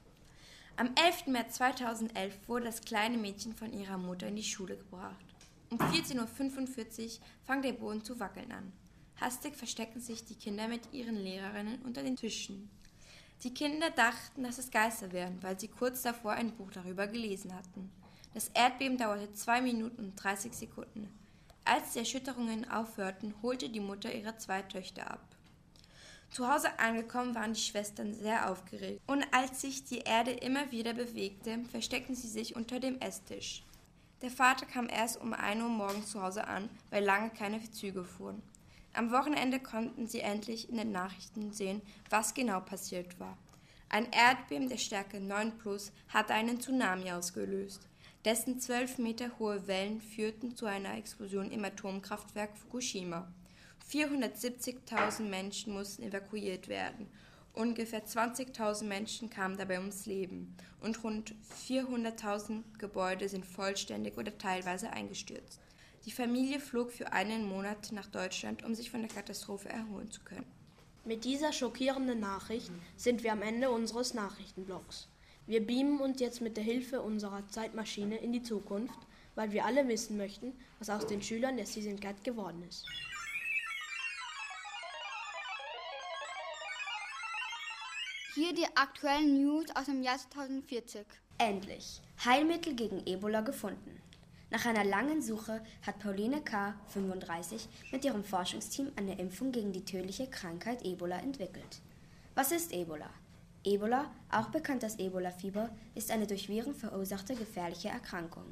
Am 0.78 0.92
11. 0.96 1.28
März 1.28 1.56
2011 1.56 2.48
wurde 2.48 2.68
das 2.68 2.80
kleine 2.80 3.18
Mädchen 3.18 3.54
von 3.54 3.74
ihrer 3.74 3.98
Mutter 3.98 4.28
in 4.28 4.38
die 4.38 4.44
Schule 4.44 4.78
gebracht. 4.78 5.26
Um 5.70 5.80
14.45 5.80 7.04
Uhr 7.04 7.10
fang 7.44 7.62
der 7.62 7.74
Boden 7.74 8.06
zu 8.06 8.18
wackeln 8.22 8.54
an. 8.54 8.72
Hastig 9.20 9.56
versteckten 9.56 10.02
sich 10.02 10.26
die 10.26 10.36
Kinder 10.36 10.68
mit 10.68 10.94
ihren 10.94 11.16
Lehrerinnen 11.16 11.82
unter 11.84 12.04
den 12.04 12.16
Tischen. 12.16 12.70
Die 13.44 13.54
Kinder 13.54 13.90
dachten, 13.92 14.44
dass 14.44 14.58
es 14.58 14.72
Geister 14.72 15.12
wären, 15.12 15.42
weil 15.42 15.60
sie 15.60 15.68
kurz 15.68 16.02
davor 16.02 16.34
ein 16.34 16.52
Buch 16.56 16.72
darüber 16.72 17.08
gelesen 17.08 17.54
hatten. 17.54 17.92
Das 18.34 18.50
Erdbeben 18.54 18.98
dauerte 18.98 19.34
zwei 19.34 19.62
Minuten 19.62 20.06
und 20.06 20.16
30 20.16 20.54
Sekunden. 20.54 21.10
Als 21.64 21.94
die 21.94 22.00
Erschütterungen 22.00 22.70
aufhörten, 22.70 23.34
holte 23.42 23.70
die 23.70 23.80
Mutter 23.80 24.14
ihre 24.14 24.38
zwei 24.38 24.62
Töchter 24.62 25.10
ab. 25.10 25.36
Zu 26.30 26.52
Hause 26.52 26.80
angekommen 26.80 27.34
waren 27.34 27.54
die 27.54 27.62
Schwestern 27.62 28.14
sehr 28.14 28.50
aufgeregt, 28.52 29.02
und 29.08 29.26
als 29.32 29.62
sich 29.62 29.86
die 29.86 30.00
Erde 30.00 30.32
immer 30.32 30.72
wieder 30.72 30.94
bewegte, 30.94 31.64
versteckten 31.72 32.16
sie 32.16 32.28
sich 32.28 32.56
unter 32.56 32.80
dem 32.80 33.00
Esstisch. 33.00 33.64
Der 34.22 34.32
Vater 34.32 34.66
kam 34.66 34.90
erst 34.90 35.22
um 35.22 35.34
1 35.34 35.62
Uhr 35.62 35.70
morgens 35.70 36.12
zu 36.12 36.22
Hause 36.22 36.46
an, 36.48 36.70
weil 36.90 37.04
lange 37.04 37.30
keine 37.30 37.62
Züge 37.72 38.04
fuhren. 38.04 38.42
Am 38.96 39.12
Wochenende 39.12 39.60
konnten 39.60 40.08
sie 40.08 40.22
endlich 40.22 40.70
in 40.70 40.78
den 40.78 40.94
Nachrichten 40.94 41.52
sehen, 41.52 41.82
was 42.10 42.34
genau 42.34 42.62
passiert 42.62 43.20
war. 43.20 43.38
Ein 43.90 44.08
Erdbeben 44.12 44.70
der 44.70 44.78
Stärke 44.78 45.20
9 45.20 45.58
Plus 45.58 45.92
hatte 46.08 46.34
einen 46.34 46.62
Tsunami 46.62 47.12
ausgelöst. 47.12 47.90
Dessen 48.24 48.58
zwölf 48.62 48.98
Meter 48.98 49.38
hohe 49.38 49.68
Wellen 49.68 50.00
führten 50.00 50.56
zu 50.56 50.66
einer 50.66 50.98
Explosion 50.98 51.52
im 51.52 51.66
Atomkraftwerk 51.66 52.58
Fukushima. 52.58 53.28
470.000 53.92 55.24
Menschen 55.24 55.74
mussten 55.74 56.04
evakuiert 56.04 56.70
werden. 56.70 57.08
Ungefähr 57.52 58.06
20.000 58.06 58.86
Menschen 58.86 59.30
kamen 59.30 59.58
dabei 59.58 59.80
ums 59.80 60.06
Leben 60.06 60.56
und 60.80 61.04
rund 61.04 61.36
400.000 61.68 62.64
Gebäude 62.78 63.28
sind 63.28 63.46
vollständig 63.46 64.18
oder 64.18 64.38
teilweise 64.38 64.90
eingestürzt. 64.92 65.60
Die 66.06 66.12
Familie 66.12 66.60
flog 66.60 66.92
für 66.92 67.12
einen 67.14 67.48
Monat 67.48 67.92
nach 67.92 68.06
Deutschland, 68.06 68.64
um 68.64 68.76
sich 68.76 68.92
von 68.92 69.02
der 69.02 69.10
Katastrophe 69.10 69.70
erholen 69.70 70.12
zu 70.12 70.22
können. 70.22 70.46
Mit 71.04 71.26
dieser 71.26 71.52
schockierenden 71.52 72.20
Nachricht 72.20 72.72
sind 72.96 73.24
wir 73.24 73.32
am 73.32 73.42
Ende 73.42 73.72
unseres 73.72 74.14
Nachrichtenblocks. 74.14 75.08
Wir 75.48 75.66
beamen 75.66 76.00
uns 76.00 76.20
jetzt 76.20 76.42
mit 76.42 76.58
der 76.58 76.64
Hilfe 76.64 77.02
unserer 77.02 77.48
Zeitmaschine 77.48 78.18
in 78.18 78.34
die 78.34 78.44
Zukunft, 78.44 79.00
weil 79.34 79.52
wir 79.52 79.66
alle 79.66 79.88
wissen 79.88 80.16
möchten, 80.16 80.54
was 80.78 80.92
aus 80.92 81.08
den 81.08 81.24
Schülern 81.24 81.58
der 81.58 81.66
Season 81.66 82.00
Cat 82.00 82.24
geworden 82.24 82.64
ist. 82.70 82.86
Hier 88.36 88.54
die 88.54 88.68
aktuellen 88.76 89.44
News 89.44 89.66
aus 89.76 89.86
dem 89.86 90.04
Jahr 90.04 90.18
2040. 90.18 91.06
Endlich. 91.40 92.02
Heilmittel 92.24 92.76
gegen 92.76 93.06
Ebola 93.08 93.42
gefunden. 93.42 94.05
Nach 94.56 94.66
einer 94.68 94.86
langen 94.86 95.22
Suche 95.22 95.60
hat 95.86 96.00
Pauline 96.00 96.40
K., 96.40 96.76
35, 96.94 97.68
mit 97.92 98.06
ihrem 98.06 98.24
Forschungsteam 98.24 98.90
eine 98.96 99.20
Impfung 99.20 99.52
gegen 99.52 99.74
die 99.74 99.84
tödliche 99.84 100.28
Krankheit 100.28 100.86
Ebola 100.86 101.18
entwickelt. 101.18 101.82
Was 102.36 102.54
ist 102.54 102.72
Ebola? 102.72 103.10
Ebola, 103.66 104.10
auch 104.32 104.48
bekannt 104.48 104.86
als 104.86 104.98
Ebola-Fieber, 104.98 105.70
ist 105.94 106.10
eine 106.10 106.26
durch 106.26 106.48
Viren 106.48 106.74
verursachte 106.74 107.36
gefährliche 107.36 107.90
Erkrankung. 107.90 108.46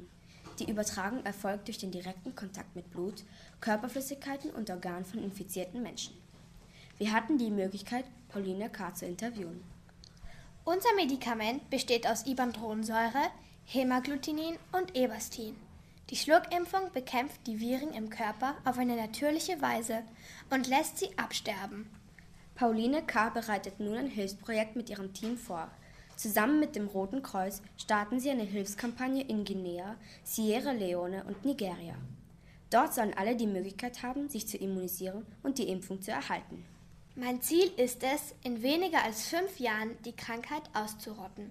Die 0.58 0.70
Übertragung 0.70 1.24
erfolgt 1.24 1.68
durch 1.68 1.78
den 1.78 1.90
direkten 1.90 2.34
Kontakt 2.34 2.76
mit 2.76 2.90
Blut, 2.90 3.24
Körperflüssigkeiten 3.62 4.50
und 4.50 4.68
Organen 4.68 5.06
von 5.06 5.24
infizierten 5.24 5.82
Menschen. 5.82 6.14
Wir 6.98 7.14
hatten 7.14 7.38
die 7.38 7.50
Möglichkeit, 7.50 8.04
Pauline 8.28 8.68
K. 8.68 8.92
zu 8.92 9.06
interviewen. 9.06 9.64
Unser 10.64 10.94
Medikament 10.96 11.70
besteht 11.70 12.06
aus 12.06 12.26
Ibandronsäure, 12.26 13.30
Hämagglutinin 13.64 14.58
und 14.72 14.94
Ebastin. 14.94 15.56
Die 16.10 16.16
Schluckimpfung 16.16 16.92
bekämpft 16.92 17.46
die 17.46 17.60
Viren 17.60 17.92
im 17.94 18.10
Körper 18.10 18.56
auf 18.64 18.76
eine 18.76 18.94
natürliche 18.94 19.62
Weise 19.62 20.02
und 20.50 20.66
lässt 20.66 20.98
sie 20.98 21.16
absterben. 21.16 21.88
Pauline 22.54 23.02
K. 23.02 23.30
bereitet 23.30 23.80
nun 23.80 23.96
ein 23.96 24.06
Hilfsprojekt 24.06 24.76
mit 24.76 24.90
ihrem 24.90 25.14
Team 25.14 25.38
vor. 25.38 25.70
Zusammen 26.16 26.60
mit 26.60 26.76
dem 26.76 26.88
Roten 26.88 27.22
Kreuz 27.22 27.62
starten 27.76 28.20
sie 28.20 28.30
eine 28.30 28.44
Hilfskampagne 28.44 29.24
in 29.24 29.44
Guinea, 29.44 29.96
Sierra 30.22 30.72
Leone 30.72 31.24
und 31.24 31.44
Nigeria. 31.44 31.96
Dort 32.70 32.94
sollen 32.94 33.14
alle 33.14 33.34
die 33.34 33.46
Möglichkeit 33.46 34.02
haben, 34.02 34.28
sich 34.28 34.46
zu 34.46 34.56
immunisieren 34.58 35.24
und 35.42 35.58
die 35.58 35.68
Impfung 35.68 36.02
zu 36.02 36.10
erhalten. 36.10 36.64
Mein 37.16 37.40
Ziel 37.40 37.70
ist 37.76 38.02
es, 38.02 38.34
in 38.42 38.62
weniger 38.62 39.02
als 39.04 39.26
fünf 39.26 39.58
Jahren 39.58 39.96
die 40.04 40.14
Krankheit 40.14 40.62
auszurotten. 40.74 41.50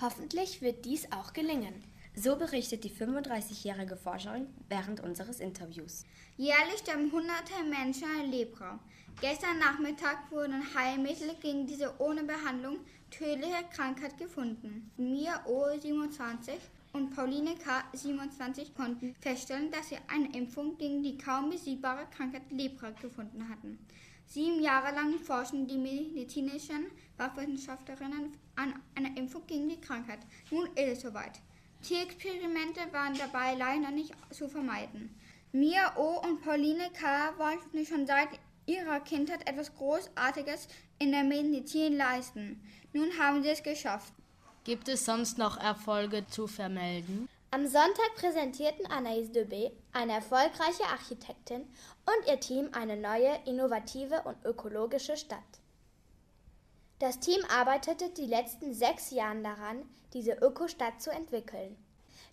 Hoffentlich 0.00 0.62
wird 0.62 0.84
dies 0.84 1.10
auch 1.12 1.32
gelingen. 1.32 1.84
So 2.16 2.36
berichtet 2.36 2.84
die 2.84 2.90
35-jährige 2.90 3.96
Forscherin 3.96 4.46
während 4.68 5.00
unseres 5.00 5.40
Interviews. 5.40 6.04
Jährlich 6.36 6.78
sterben 6.78 7.10
hunderte 7.10 7.54
Menschen 7.68 8.04
an 8.04 8.30
Lepra. 8.30 8.78
Gestern 9.20 9.58
Nachmittag 9.58 10.30
wurden 10.30 10.62
Heilmittel 10.74 11.34
gegen 11.40 11.66
diese 11.66 11.92
ohne 12.00 12.22
Behandlung 12.22 12.78
tödliche 13.10 13.64
Krankheit 13.74 14.16
gefunden. 14.16 14.92
Mia 14.96 15.44
O. 15.46 15.66
27 15.76 16.54
und 16.92 17.14
Pauline 17.14 17.56
K. 17.56 17.82
27 17.92 18.74
konnten 18.76 19.16
feststellen, 19.20 19.72
dass 19.72 19.88
sie 19.88 19.98
eine 20.06 20.32
Impfung 20.36 20.78
gegen 20.78 21.02
die 21.02 21.18
kaum 21.18 21.50
besiegbare 21.50 22.06
Krankheit 22.16 22.42
Lepra 22.50 22.90
gefunden 22.90 23.48
hatten. 23.48 23.78
Sieben 24.26 24.62
Jahre 24.62 24.94
lang 24.94 25.18
forschen 25.18 25.66
die 25.66 25.78
medizinischen 25.78 26.86
Wissenschaftlerinnen 27.18 28.32
an 28.54 28.74
einer 28.94 29.16
Impfung 29.16 29.46
gegen 29.46 29.68
die 29.68 29.80
Krankheit. 29.80 30.20
Nun 30.50 30.66
ist 30.76 30.98
es 30.98 31.00
soweit. 31.02 31.40
Tierexperimente 31.84 32.80
waren 32.92 33.16
dabei 33.16 33.54
leider 33.54 33.90
nicht 33.90 34.14
zu 34.30 34.48
vermeiden. 34.48 35.14
Mia 35.52 35.96
O. 35.96 36.20
und 36.26 36.42
Pauline 36.42 36.90
K. 36.98 37.38
wollten 37.38 37.86
schon 37.86 38.06
seit 38.06 38.28
ihrer 38.66 39.00
Kindheit 39.00 39.48
etwas 39.48 39.72
Großartiges 39.74 40.66
in 40.98 41.12
der 41.12 41.22
Medizin 41.22 41.96
leisten. 41.96 42.60
Nun 42.92 43.10
haben 43.18 43.42
sie 43.42 43.50
es 43.50 43.62
geschafft. 43.62 44.12
Gibt 44.64 44.88
es 44.88 45.04
sonst 45.04 45.36
noch 45.36 45.58
Erfolge 45.58 46.26
zu 46.26 46.46
vermelden? 46.46 47.28
Am 47.50 47.66
Sonntag 47.66 48.16
präsentierten 48.16 48.86
Anaïs 48.86 49.30
Debé, 49.30 49.70
eine 49.92 50.14
erfolgreiche 50.14 50.84
Architektin, 50.90 51.60
und 52.06 52.28
ihr 52.28 52.40
Team 52.40 52.70
eine 52.72 52.96
neue, 52.96 53.38
innovative 53.44 54.22
und 54.22 54.44
ökologische 54.44 55.16
Stadt. 55.16 55.38
Das 56.98 57.18
Team 57.18 57.40
arbeitete 57.48 58.10
die 58.10 58.26
letzten 58.26 58.72
sechs 58.72 59.10
Jahre 59.10 59.42
daran, 59.42 59.82
diese 60.12 60.32
Ökostadt 60.32 61.02
zu 61.02 61.10
entwickeln. 61.10 61.76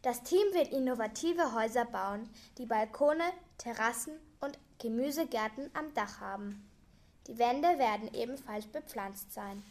Das 0.04 0.24
Team 0.24 0.54
wird 0.54 0.70
innovative 0.70 1.54
Häuser 1.54 1.86
bauen, 1.86 2.30
die 2.58 2.66
Balkone, 2.66 3.24
Terrassen 3.58 4.14
und 4.40 4.58
Gemüsegärten 4.80 5.70
am 5.74 5.94
Dach 5.94 6.20
haben. 6.20 6.68
Die 7.28 7.38
Wände 7.38 7.78
werden 7.78 8.14
ebenfalls 8.14 8.68
bepflanzt 8.68 9.32
sein. 9.34 9.64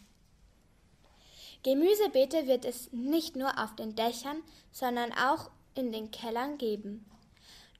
Gemüsebeete 1.62 2.46
wird 2.46 2.64
es 2.64 2.92
nicht 2.92 3.36
nur 3.36 3.62
auf 3.62 3.74
den 3.74 3.94
Dächern, 3.94 4.42
sondern 4.72 5.12
auch 5.12 5.50
in 5.74 5.92
den 5.92 6.10
Kellern 6.10 6.58
geben. 6.58 7.04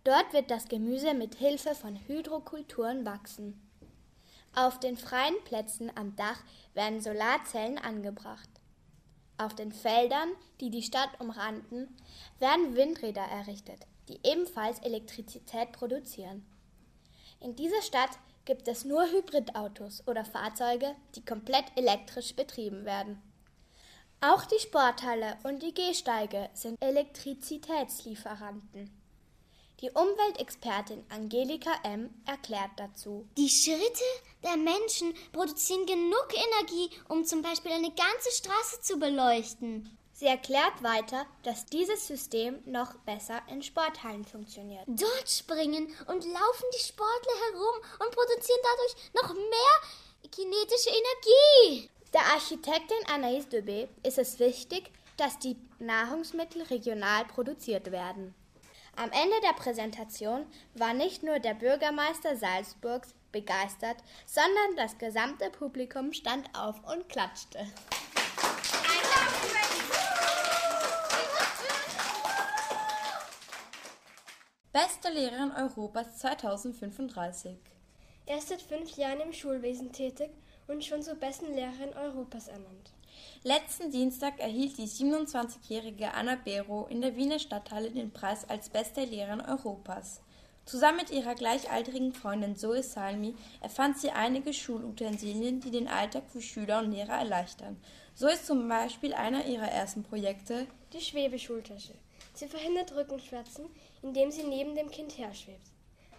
Dort 0.04 0.32
wird 0.32 0.50
das 0.50 0.68
Gemüse 0.68 1.14
mit 1.14 1.34
Hilfe 1.36 1.74
von 1.74 1.96
Hydrokulturen 1.96 3.04
wachsen. 3.04 3.69
Auf 4.54 4.80
den 4.80 4.96
freien 4.96 5.36
Plätzen 5.44 5.96
am 5.96 6.16
Dach 6.16 6.42
werden 6.74 7.00
Solarzellen 7.00 7.78
angebracht. 7.78 8.48
Auf 9.38 9.54
den 9.54 9.72
Feldern, 9.72 10.28
die 10.60 10.70
die 10.70 10.82
Stadt 10.82 11.20
umranden, 11.20 11.96
werden 12.40 12.74
Windräder 12.74 13.22
errichtet, 13.22 13.86
die 14.08 14.18
ebenfalls 14.24 14.80
Elektrizität 14.80 15.72
produzieren. 15.72 16.44
In 17.40 17.56
dieser 17.56 17.80
Stadt 17.80 18.10
gibt 18.44 18.68
es 18.68 18.84
nur 18.84 19.04
Hybridautos 19.04 20.06
oder 20.06 20.24
Fahrzeuge, 20.24 20.94
die 21.14 21.24
komplett 21.24 21.64
elektrisch 21.76 22.34
betrieben 22.34 22.84
werden. 22.84 23.22
Auch 24.20 24.44
die 24.44 24.58
Sporthalle 24.58 25.38
und 25.44 25.62
die 25.62 25.72
Gehsteige 25.72 26.50
sind 26.52 26.76
Elektrizitätslieferanten. 26.82 28.99
Die 29.80 29.90
Umweltexpertin 29.90 31.06
Angelika 31.08 31.70
M. 31.84 32.10
erklärt 32.26 32.72
dazu. 32.76 33.26
Die 33.38 33.48
Schritte 33.48 34.04
der 34.42 34.58
Menschen 34.58 35.14
produzieren 35.32 35.86
genug 35.86 36.28
Energie, 36.34 36.90
um 37.08 37.24
zum 37.24 37.40
Beispiel 37.40 37.72
eine 37.72 37.90
ganze 37.90 38.30
Straße 38.30 38.82
zu 38.82 38.98
beleuchten. 38.98 39.96
Sie 40.12 40.26
erklärt 40.26 40.82
weiter, 40.82 41.24
dass 41.44 41.64
dieses 41.64 42.06
System 42.06 42.58
noch 42.66 42.94
besser 43.06 43.40
in 43.48 43.62
Sporthallen 43.62 44.26
funktioniert. 44.26 44.84
Dort 44.86 45.30
springen 45.30 45.86
und 46.08 46.26
laufen 46.26 46.66
die 46.74 46.84
Sportler 46.84 47.32
herum 47.48 47.80
und 48.00 48.14
produzieren 48.14 48.60
dadurch 48.62 48.96
noch 49.14 49.34
mehr 49.34 50.28
kinetische 50.30 50.90
Energie. 50.90 51.88
Der 52.12 52.26
Architektin 52.34 52.98
Anaïs 53.06 53.48
Debé 53.48 53.88
ist 54.02 54.18
es 54.18 54.38
wichtig, 54.38 54.90
dass 55.16 55.38
die 55.38 55.56
Nahrungsmittel 55.78 56.64
regional 56.64 57.24
produziert 57.24 57.90
werden. 57.90 58.34
Am 59.02 59.10
Ende 59.12 59.40
der 59.42 59.54
Präsentation 59.54 60.44
war 60.74 60.92
nicht 60.92 61.22
nur 61.22 61.38
der 61.38 61.54
Bürgermeister 61.54 62.36
Salzburgs 62.36 63.14
begeistert, 63.32 63.96
sondern 64.26 64.76
das 64.76 64.98
gesamte 64.98 65.48
Publikum 65.48 66.12
stand 66.12 66.50
auf 66.54 66.76
und 66.84 67.08
klatschte. 67.08 67.66
Beste 74.70 75.08
Lehrerin 75.14 75.52
Europas 75.52 76.18
2035. 76.18 77.56
Er 78.26 78.36
ist 78.36 78.48
seit 78.50 78.60
fünf 78.60 78.98
Jahren 78.98 79.20
im 79.20 79.32
Schulwesen 79.32 79.92
tätig 79.92 80.30
und 80.68 80.84
schon 80.84 81.02
zur 81.02 81.14
besten 81.14 81.54
Lehrerin 81.54 81.94
Europas 81.94 82.48
ernannt. 82.48 82.92
Letzten 83.42 83.90
Dienstag 83.90 84.38
erhielt 84.38 84.76
die 84.76 84.86
27-jährige 84.86 86.12
Anna 86.12 86.36
Bero 86.36 86.86
in 86.90 87.00
der 87.00 87.16
Wiener 87.16 87.38
Stadthalle 87.38 87.90
den 87.90 88.10
Preis 88.10 88.46
als 88.46 88.68
beste 88.68 89.02
Lehrerin 89.02 89.40
Europas. 89.40 90.20
Zusammen 90.66 90.98
mit 90.98 91.10
ihrer 91.10 91.34
gleichaltrigen 91.34 92.12
Freundin 92.12 92.54
Zoe 92.54 92.82
Salmi 92.82 93.34
erfand 93.62 93.96
sie 93.96 94.10
einige 94.10 94.52
Schulutensilien, 94.52 95.58
die 95.60 95.70
den 95.70 95.88
Alltag 95.88 96.24
für 96.28 96.42
Schüler 96.42 96.80
und 96.80 96.92
Lehrer 96.92 97.14
erleichtern. 97.14 97.78
So 98.14 98.28
ist 98.28 98.44
zum 98.44 98.68
Beispiel 98.68 99.14
einer 99.14 99.46
ihrer 99.46 99.68
ersten 99.68 100.02
Projekte 100.02 100.66
die 100.92 101.00
Schwebeschultasche. 101.00 101.94
Sie 102.34 102.46
verhindert 102.46 102.94
Rückenschmerzen, 102.94 103.64
indem 104.02 104.30
sie 104.30 104.44
neben 104.44 104.74
dem 104.74 104.90
Kind 104.90 105.16
herschwebt. 105.16 105.66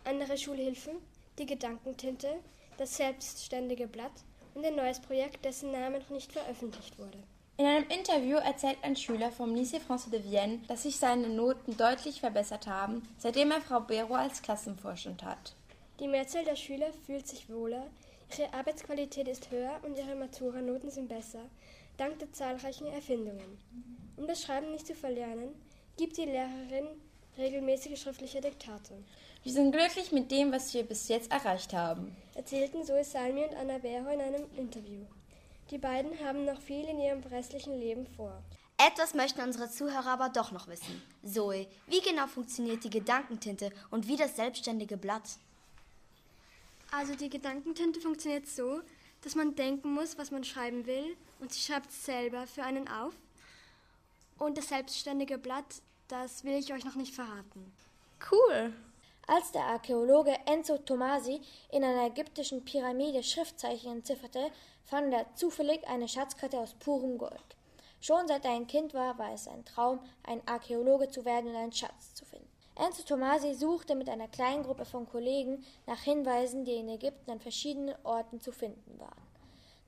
Andere 0.06 0.40
Schulhilfen, 0.40 0.94
die 1.38 1.46
Gedankentinte, 1.46 2.40
das 2.80 2.98
selbstständige 2.98 3.86
Blatt 3.86 4.24
und 4.56 4.66
ein 4.66 4.76
neues 4.76 5.00
Projekt, 5.00 5.46
dessen 5.46 5.72
Name 5.72 6.00
noch 6.00 6.10
nicht 6.10 6.32
veröffentlicht 6.32 6.98
wurde. 6.98 7.18
In 7.58 7.66
einem 7.66 7.88
Interview 7.90 8.38
erzählt 8.38 8.78
ein 8.82 8.96
Schüler 8.96 9.32
vom 9.32 9.54
Lycée 9.54 9.80
Français 9.80 10.10
de 10.10 10.24
Vienne, 10.24 10.62
dass 10.68 10.84
sich 10.84 10.98
seine 10.98 11.30
Noten 11.30 11.78
deutlich 11.78 12.20
verbessert 12.20 12.66
haben, 12.66 13.04
seitdem 13.18 13.52
er 13.52 13.62
Frau 13.62 13.82
Bero 13.82 14.16
als 14.16 14.42
Klassenvorstand 14.42 15.24
hat. 15.24 15.54
Die 16.00 16.08
Mehrzahl 16.08 16.44
der 16.44 16.56
Schüler 16.56 16.92
fühlt 17.06 17.28
sich 17.28 17.50
wohler, 17.50 17.86
ihre 18.36 18.54
Arbeitsqualität 18.54 19.28
ist 19.28 19.52
höher 19.52 19.80
und 19.84 19.98
ihre 19.98 20.16
Matura-Noten 20.16 20.90
sind 20.90 21.10
besser, 21.10 21.44
dank 21.98 22.18
der 22.20 22.32
zahlreichen 22.34 22.88
Erfindungen. 22.88 23.60
Um 24.18 24.26
das 24.26 24.42
Schreiben 24.42 24.72
nicht 24.72 24.88
zu 24.88 24.96
verlernen, 24.96 25.54
gibt 25.98 26.18
die 26.18 26.26
Lehrerin 26.26 26.88
regelmäßige 27.42 28.00
schriftliche 28.00 28.40
Diktate. 28.40 28.94
Wir 29.44 29.52
sind 29.52 29.72
glücklich 29.72 30.12
mit 30.12 30.30
dem, 30.32 30.52
was 30.52 30.74
wir 30.74 30.84
bis 30.84 31.08
jetzt 31.08 31.32
erreicht 31.32 31.74
haben, 31.74 32.16
erzählten 32.36 32.86
Zoe 32.86 33.04
Salmi 33.04 33.44
und 33.44 33.56
Anna 33.56 33.80
Bero 33.80 34.10
in 34.10 34.22
einem 34.22 34.46
Interview. 34.56 35.02
Die 35.72 35.80
beiden 35.80 36.12
haben 36.20 36.46
noch 36.46 36.62
viel 36.62 36.86
in 36.86 37.00
ihrem 37.00 37.24
restlichen 37.24 37.80
Leben 37.80 38.06
vor. 38.16 38.42
Etwas 38.78 39.14
möchten 39.14 39.42
unsere 39.42 39.70
Zuhörer 39.70 40.08
aber 40.08 40.30
doch 40.30 40.52
noch 40.52 40.68
wissen. 40.68 41.02
Zoe, 41.24 41.68
wie 41.88 42.02
genau 42.02 42.28
funktioniert 42.28 42.84
die 42.84 42.90
Gedankentinte 42.90 43.72
und 43.90 44.08
wie 44.08 44.18
das 44.18 44.36
selbstständige 44.36 44.98
Blatt? 44.98 45.38
Also 46.92 47.16
die 47.16 47.30
Gedankentinte 47.30 48.02
funktioniert 48.02 48.48
so, 48.48 48.82
dass 49.22 49.36
man 49.36 49.56
denken 49.56 49.94
muss, 49.94 50.18
was 50.18 50.30
man 50.30 50.44
schreiben 50.44 50.86
will, 50.86 51.16
und 51.40 51.52
sie 51.52 51.62
schreibt 51.62 51.90
es 51.90 52.06
selber 52.06 52.46
für 52.48 52.64
einen 52.64 52.88
auf. 52.88 53.14
Und 54.38 54.58
das 54.58 54.70
selbstständige 54.70 55.38
Blatt, 55.38 55.82
das 56.12 56.44
will 56.44 56.58
ich 56.58 56.74
euch 56.74 56.84
noch 56.84 56.96
nicht 56.96 57.16
verraten. 57.16 57.72
Cool. 58.32 58.74
Als 59.28 59.52
der 59.54 59.64
Archäologe 59.64 60.36
Enzo 60.46 60.78
Tomasi 60.78 61.40
in 61.72 61.84
einer 61.84 62.08
ägyptischen 62.08 62.66
Pyramide 62.66 63.24
Schriftzeichen 63.24 63.94
entzifferte, 63.94 64.52
fand 64.84 65.14
er 65.14 65.34
zufällig 65.36 65.88
eine 65.88 66.08
Schatzkarte 66.08 66.58
aus 66.58 66.74
purem 66.74 67.18
Gold. 67.18 67.56
Schon 68.02 68.28
seit 68.28 68.44
er 68.46 68.52
ein 68.52 68.68
Kind 68.68 68.94
war, 68.94 69.18
war 69.18 69.34
es 69.34 69.46
sein 69.46 69.64
Traum, 69.64 70.00
ein 70.24 70.46
Archäologe 70.48 71.10
zu 71.10 71.24
werden 71.24 71.52
und 71.52 71.56
einen 71.56 71.72
Schatz 71.72 72.14
zu 72.14 72.26
finden. 72.26 72.50
Enzo 72.76 73.04
Tomasi 73.04 73.54
suchte 73.54 73.96
mit 73.96 74.10
einer 74.10 74.28
kleinen 74.28 74.64
Gruppe 74.64 74.86
von 74.86 75.08
Kollegen 75.08 75.64
nach 75.86 76.02
Hinweisen, 76.02 76.66
die 76.66 76.76
in 76.76 76.90
Ägypten 76.90 77.32
an 77.32 77.40
verschiedenen 77.40 77.96
Orten 78.04 78.42
zu 78.42 78.52
finden 78.52 79.00
waren. 79.00 79.28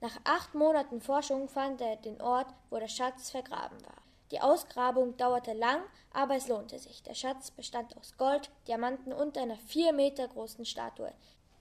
Nach 0.00 0.16
acht 0.24 0.54
Monaten 0.54 1.00
Forschung 1.00 1.48
fand 1.48 1.80
er 1.80 1.96
den 1.96 2.20
Ort, 2.22 2.48
wo 2.70 2.78
der 2.78 2.88
Schatz 2.88 3.30
vergraben 3.30 3.84
war. 3.84 4.03
Die 4.34 4.40
Ausgrabung 4.40 5.16
dauerte 5.16 5.52
lang, 5.52 5.80
aber 6.12 6.34
es 6.34 6.48
lohnte 6.48 6.76
sich. 6.80 7.04
Der 7.04 7.14
Schatz 7.14 7.52
bestand 7.52 7.96
aus 7.96 8.16
Gold, 8.16 8.50
Diamanten 8.66 9.12
und 9.12 9.38
einer 9.38 9.56
vier 9.68 9.92
Meter 9.92 10.26
großen 10.26 10.64
Statue, 10.64 11.12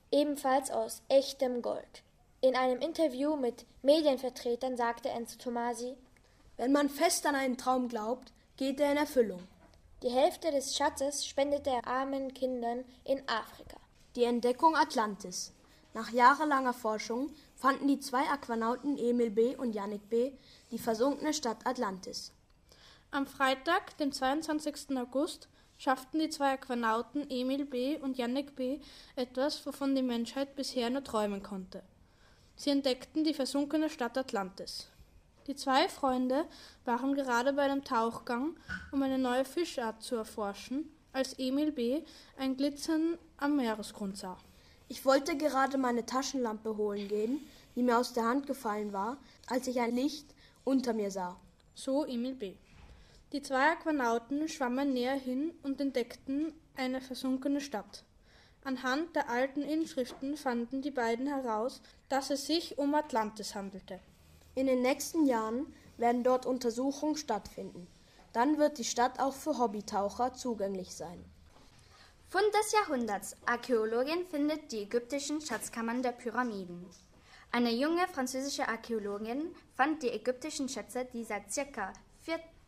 ebenfalls 0.09 0.71
aus 0.71 1.03
echtem 1.07 1.62
Gold. 1.62 2.01
In 2.41 2.55
einem 2.55 2.81
Interview 2.81 3.36
mit 3.36 3.67
Medienvertretern 3.83 4.75
sagte 4.75 5.09
Enzo 5.09 5.38
Tomasi, 5.38 5.95
wenn 6.57 6.71
man 6.71 6.89
fest 6.89 7.27
an 7.27 7.36
einen 7.36 7.59
Traum 7.59 7.89
glaubt, 7.89 8.33
geht 8.57 8.79
er 8.79 8.91
in 8.91 8.97
Erfüllung. 8.97 9.47
Die 10.01 10.09
Hälfte 10.09 10.49
des 10.49 10.75
Schatzes 10.75 11.27
spendete 11.27 11.69
er 11.69 11.88
armen 11.88 12.33
Kindern 12.33 12.86
in 13.03 13.21
Afrika. 13.29 13.77
Die 14.15 14.23
Entdeckung 14.23 14.75
Atlantis. 14.75 15.53
Nach 15.93 16.09
jahrelanger 16.09 16.73
Forschung 16.73 17.29
fanden 17.55 17.88
die 17.88 17.99
zwei 17.99 18.27
Aquanauten 18.31 18.97
Emil 18.97 19.29
B. 19.29 19.55
und 19.55 19.73
Yannick 19.75 20.09
B. 20.09 20.31
die 20.71 20.79
versunkene 20.79 21.36
Stadt 21.36 21.67
Atlantis. 21.67 22.31
Am 23.13 23.28
Freitag, 23.28 23.95
dem 23.99 24.12
22. 24.12 24.97
August, 24.97 25.47
schafften 25.78 26.17
die 26.19 26.32
zwei 26.32 26.54
Aquanauten 26.54 27.30
Emil 27.30 27.63
B. 27.63 27.99
und 27.99 28.17
Yannick 28.17 28.56
B. 28.56 28.80
etwas, 29.15 29.63
wovon 29.67 29.93
die 29.93 30.02
Menschheit 30.02 30.56
bisher 30.56 30.89
nur 30.89 31.04
träumen 31.04 31.43
konnte. 31.43 31.84
Sie 32.56 32.71
entdeckten 32.71 33.23
die 33.23 33.36
versunkene 33.36 33.91
Stadt 33.91 34.17
Atlantis. 34.17 34.88
Die 35.45 35.56
zwei 35.56 35.89
Freunde 35.89 36.45
waren 36.86 37.13
gerade 37.13 37.54
bei 37.54 37.62
einem 37.62 37.84
Tauchgang, 37.84 38.58
um 38.91 39.04
eine 39.04 39.19
neue 39.19 39.45
Fischart 39.45 40.02
zu 40.02 40.15
erforschen, 40.15 40.89
als 41.12 41.38
Emil 41.38 41.71
B. 41.71 42.02
ein 42.39 42.58
Glitzern 42.58 43.19
am 43.38 43.58
Meeresgrund 43.58 44.17
sah. 44.17 44.39
Ich 44.88 45.06
wollte 45.06 45.38
gerade 45.38 45.78
meine 45.78 46.08
Taschenlampe 46.08 46.78
holen 46.78 47.08
gehen, 47.08 47.47
die 47.76 47.84
mir 47.84 47.99
aus 47.99 48.13
der 48.13 48.26
Hand 48.26 48.47
gefallen 48.47 48.91
war, 48.91 49.17
als 49.45 49.67
ich 49.67 49.80
ein 49.80 49.93
Licht 49.93 50.34
unter 50.63 50.93
mir 50.93 51.12
sah. 51.12 51.39
So 51.76 52.06
Emil 52.06 52.34
B. 52.34 52.56
Die 53.34 53.41
zwei 53.41 53.72
Aquanauten 53.72 54.48
schwammen 54.48 54.93
näher 54.93 55.15
hin 55.15 55.56
und 55.63 55.82
entdeckten 55.82 56.54
eine 56.76 57.02
versunkene 57.02 57.62
Stadt. 57.62 58.04
Anhand 58.63 59.15
der 59.15 59.28
alten 59.28 59.63
Inschriften 59.63 60.38
fanden 60.38 60.84
die 60.84 60.91
beiden 60.91 61.26
heraus, 61.26 61.82
dass 62.10 62.30
es 62.30 62.46
sich 62.46 62.78
um 62.78 62.93
Atlantis 62.93 63.56
handelte. 63.56 64.00
In 64.54 64.67
den 64.67 64.84
nächsten 64.84 65.26
Jahren 65.26 65.74
werden 65.98 66.24
dort 66.24 66.46
Untersuchungen 66.46 67.15
stattfinden. 67.15 67.88
Dann 68.34 68.60
wird 68.60 68.78
die 68.78 68.84
Stadt 68.84 69.19
auch 69.19 69.34
für 69.34 69.58
Hobbytaucher 69.58 70.36
zugänglich 70.36 70.93
sein. 70.93 71.26
Fund 72.30 72.46
des 72.54 72.72
Jahrhunderts. 72.72 73.36
Archäologin 73.48 74.28
findet 74.30 74.72
die 74.72 74.84
ägyptischen 74.84 75.41
Schatzkammern 75.41 76.04
der 76.04 76.12
Pyramiden. 76.12 76.86
Eine 77.52 77.72
junge 77.72 78.08
französische 78.08 78.67
Archäologin 78.67 79.56
fand 79.74 80.04
die 80.04 80.10
ägyptischen 80.10 80.69
Schätze, 80.69 81.08
die 81.12 81.24
seit 81.24 81.46
ca. 81.74 81.93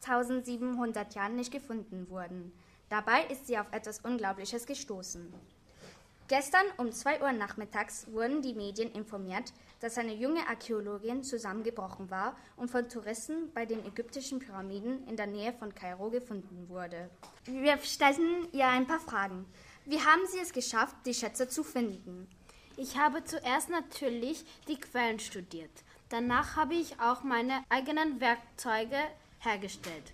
1700 0.03 1.15
Jahren 1.15 1.36
nicht 1.36 1.51
gefunden 1.51 2.10
wurden. 2.10 2.51
Dabei 2.89 3.25
ist 3.25 3.47
sie 3.47 3.58
auf 3.58 3.71
etwas 3.71 3.99
Unglaubliches 3.99 4.65
gestoßen. 4.65 5.34
Gestern 6.27 6.65
um 6.77 6.91
2 6.91 7.21
Uhr 7.21 7.31
nachmittags 7.34 8.08
wurden 8.12 8.41
die 8.41 8.55
Medien 8.55 8.91
informiert, 8.91 9.53
dass 9.79 9.99
eine 9.99 10.15
junge 10.15 10.47
Archäologin 10.47 11.23
zusammengebrochen 11.23 12.10
war 12.10 12.36
und 12.58 12.71
von 12.71 12.89
Touristen 12.89 13.53
bei 13.53 13.67
den 13.67 13.86
ägyptischen 13.86 14.39
Pyramiden 14.39 15.08
in 15.08 15.17
der 15.17 15.27
Nähe 15.27 15.53
von 15.53 15.75
Kairo 15.75 16.10
gefunden 16.10 16.67
wurde. 16.67 17.12
Wir 17.45 17.77
stellten 17.77 18.47
ihr 18.53 18.67
ein 18.67 18.88
paar 18.88 18.99
Fragen. 18.99 19.45
Wie 19.86 19.99
haben 19.99 20.25
Sie 20.27 20.39
es 20.39 20.51
geschafft, 20.51 20.95
die 21.05 21.13
Schätze 21.13 21.47
zu 21.47 21.63
finden? 21.63 22.27
Ich 22.75 22.97
habe 22.97 23.23
zuerst 23.23 23.69
natürlich 23.69 24.43
die 24.67 24.79
Quellen 24.79 25.19
studiert. 25.19 25.71
Danach 26.10 26.55
habe 26.55 26.73
ich 26.73 26.99
auch 26.99 27.23
meine 27.23 27.63
eigenen 27.69 28.19
Werkzeuge 28.19 28.97
hergestellt. 29.45 30.13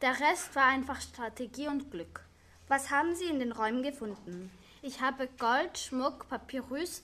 Der 0.00 0.18
Rest 0.18 0.54
war 0.56 0.66
einfach 0.66 1.00
Strategie 1.00 1.68
und 1.68 1.90
Glück. 1.90 2.24
Was 2.68 2.90
haben 2.90 3.14
Sie 3.14 3.26
in 3.26 3.38
den 3.38 3.52
Räumen 3.52 3.82
gefunden? 3.82 4.50
Ich 4.82 5.00
habe 5.00 5.28
Gold, 5.38 5.78
Schmuck, 5.78 6.28
Papyrus, 6.28 7.02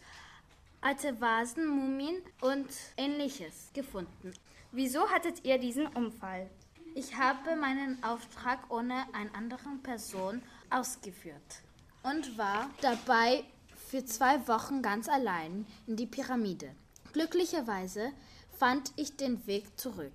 alte 0.81 1.21
Vasen, 1.21 1.67
Mumien 1.67 2.21
und 2.41 2.69
ähnliches 2.97 3.71
gefunden. 3.73 4.33
Wieso 4.73 5.09
hattet 5.09 5.45
ihr 5.45 5.59
diesen 5.59 5.87
Unfall? 5.87 6.51
Ich 6.95 7.17
habe 7.17 7.55
meinen 7.57 8.03
Auftrag 8.03 8.59
ohne 8.71 9.07
eine 9.13 9.33
andere 9.35 9.69
Person 9.83 10.43
ausgeführt 10.71 11.63
und 12.03 12.37
war 12.37 12.71
dabei 12.81 13.45
für 13.89 14.05
zwei 14.05 14.47
Wochen 14.49 14.83
ganz 14.83 15.09
allein 15.09 15.67
in 15.87 15.97
die 15.97 16.07
Pyramide. 16.07 16.75
Glücklicherweise 17.13 18.13
fand 18.59 18.93
ich 18.97 19.17
den 19.17 19.47
Weg 19.47 19.79
zurück, 19.79 20.13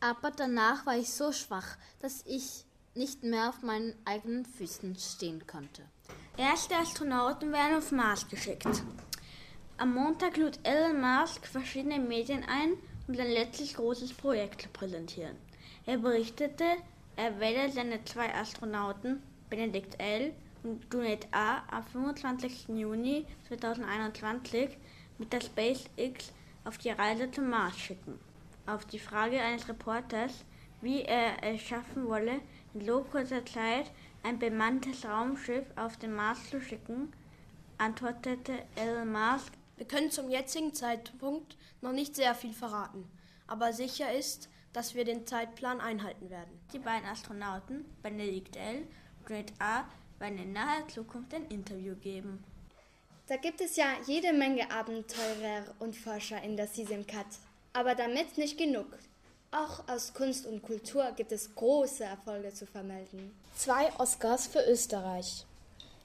aber 0.00 0.30
danach 0.30 0.86
war 0.86 0.96
ich 0.96 1.10
so 1.10 1.32
schwach, 1.32 1.76
dass 2.00 2.24
ich 2.26 2.64
nicht 2.94 3.22
mehr 3.22 3.48
auf 3.48 3.62
meinen 3.62 3.94
eigenen 4.04 4.44
Füßen 4.44 4.96
stehen 4.96 5.46
konnte. 5.46 5.82
Erste 6.36 6.76
Astronauten 6.76 7.52
werden 7.52 7.78
auf 7.78 7.92
Mars 7.92 8.26
geschickt. 8.28 8.66
Am 9.78 9.94
Montag 9.94 10.36
lud 10.36 10.58
Elon 10.62 11.00
Musk 11.00 11.46
verschiedene 11.46 11.98
Medien 11.98 12.44
ein, 12.44 12.74
um 13.06 13.14
sein 13.14 13.30
letztes 13.30 13.74
großes 13.74 14.14
Projekt 14.14 14.62
zu 14.62 14.68
präsentieren. 14.68 15.36
Er 15.84 15.98
berichtete, 15.98 16.64
er 17.16 17.38
werde 17.38 17.72
seine 17.72 18.04
zwei 18.04 18.34
Astronauten, 18.34 19.22
Benedict 19.50 20.00
L. 20.00 20.32
und 20.62 20.82
Junet 20.92 21.26
A., 21.30 21.62
am 21.70 21.84
25. 21.84 22.68
Juni 22.68 23.26
2021 23.48 24.76
mit 25.18 25.32
der 25.32 25.40
SpaceX 25.40 26.32
auf 26.64 26.78
die 26.78 26.90
Reise 26.90 27.30
zum 27.30 27.50
Mars 27.50 27.78
schicken. 27.78 28.18
Auf 28.66 28.84
die 28.84 28.98
Frage 28.98 29.40
eines 29.40 29.68
Reporters, 29.68 30.44
wie 30.80 31.02
er 31.02 31.42
es 31.42 31.62
schaffen 31.62 32.08
wolle, 32.08 32.40
in 32.74 32.84
so 32.84 33.02
kurzer 33.02 33.46
Zeit 33.46 33.90
ein 34.24 34.40
bemanntes 34.40 35.04
Raumschiff 35.04 35.64
auf 35.76 35.96
den 35.96 36.14
Mars 36.14 36.50
zu 36.50 36.60
schicken, 36.60 37.12
antwortete 37.78 38.52
Elon 38.74 39.12
Musk, 39.12 39.52
wir 39.76 39.86
können 39.86 40.10
zum 40.10 40.30
jetzigen 40.30 40.74
Zeitpunkt 40.74 41.56
noch 41.80 41.92
nicht 41.92 42.16
sehr 42.16 42.34
viel 42.34 42.52
verraten, 42.52 43.08
aber 43.46 43.72
sicher 43.72 44.12
ist, 44.12 44.48
dass 44.72 44.94
wir 44.94 45.04
den 45.04 45.26
Zeitplan 45.26 45.80
einhalten 45.80 46.28
werden. 46.28 46.58
Die 46.72 46.78
beiden 46.80 47.08
Astronauten, 47.08 47.84
Benedict 48.02 48.56
L. 48.56 48.86
und 49.20 49.30
Red 49.30 49.52
A., 49.60 49.84
werden 50.18 50.38
in 50.38 50.52
naher 50.52 50.88
Zukunft 50.88 51.34
ein 51.34 51.46
Interview 51.46 51.94
geben. 51.94 52.42
Da 53.26 53.36
gibt 53.36 53.60
es 53.60 53.76
ja 53.76 53.86
jede 54.06 54.32
Menge 54.32 54.70
Abenteurer 54.70 55.74
und 55.78 55.94
Forscher 55.94 56.42
in 56.42 56.56
der 56.56 56.68
Cat. 57.06 57.26
Aber 57.76 57.94
damit 57.94 58.38
nicht 58.38 58.56
genug. 58.56 58.86
Auch 59.50 59.86
aus 59.86 60.14
Kunst 60.14 60.46
und 60.46 60.62
Kultur 60.62 61.12
gibt 61.14 61.30
es 61.30 61.54
große 61.54 62.04
Erfolge 62.04 62.54
zu 62.54 62.64
vermelden. 62.66 63.36
Zwei 63.54 63.92
Oscars 63.98 64.46
für 64.46 64.64
Österreich. 64.66 65.44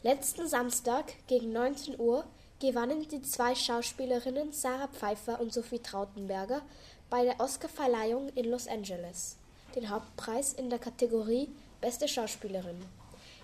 Letzten 0.04 0.50
Samstag 0.50 1.06
gegen 1.28 1.54
19 1.54 1.98
Uhr 1.98 2.26
gewannen 2.60 3.08
die 3.08 3.22
zwei 3.22 3.56
Schauspielerinnen 3.56 4.52
Sarah 4.52 4.90
Pfeiffer 4.90 5.40
und 5.40 5.54
Sophie 5.54 5.80
Trautenberger 5.80 6.62
bei 7.10 7.24
der 7.24 7.40
Oscarverleihung 7.40 8.28
in 8.36 8.52
Los 8.52 8.68
Angeles 8.68 9.38
den 9.76 9.90
Hauptpreis 9.90 10.52
in 10.52 10.70
der 10.70 10.80
Kategorie 10.80 11.48
Beste 11.80 12.10
Schauspielerin. 12.10 12.84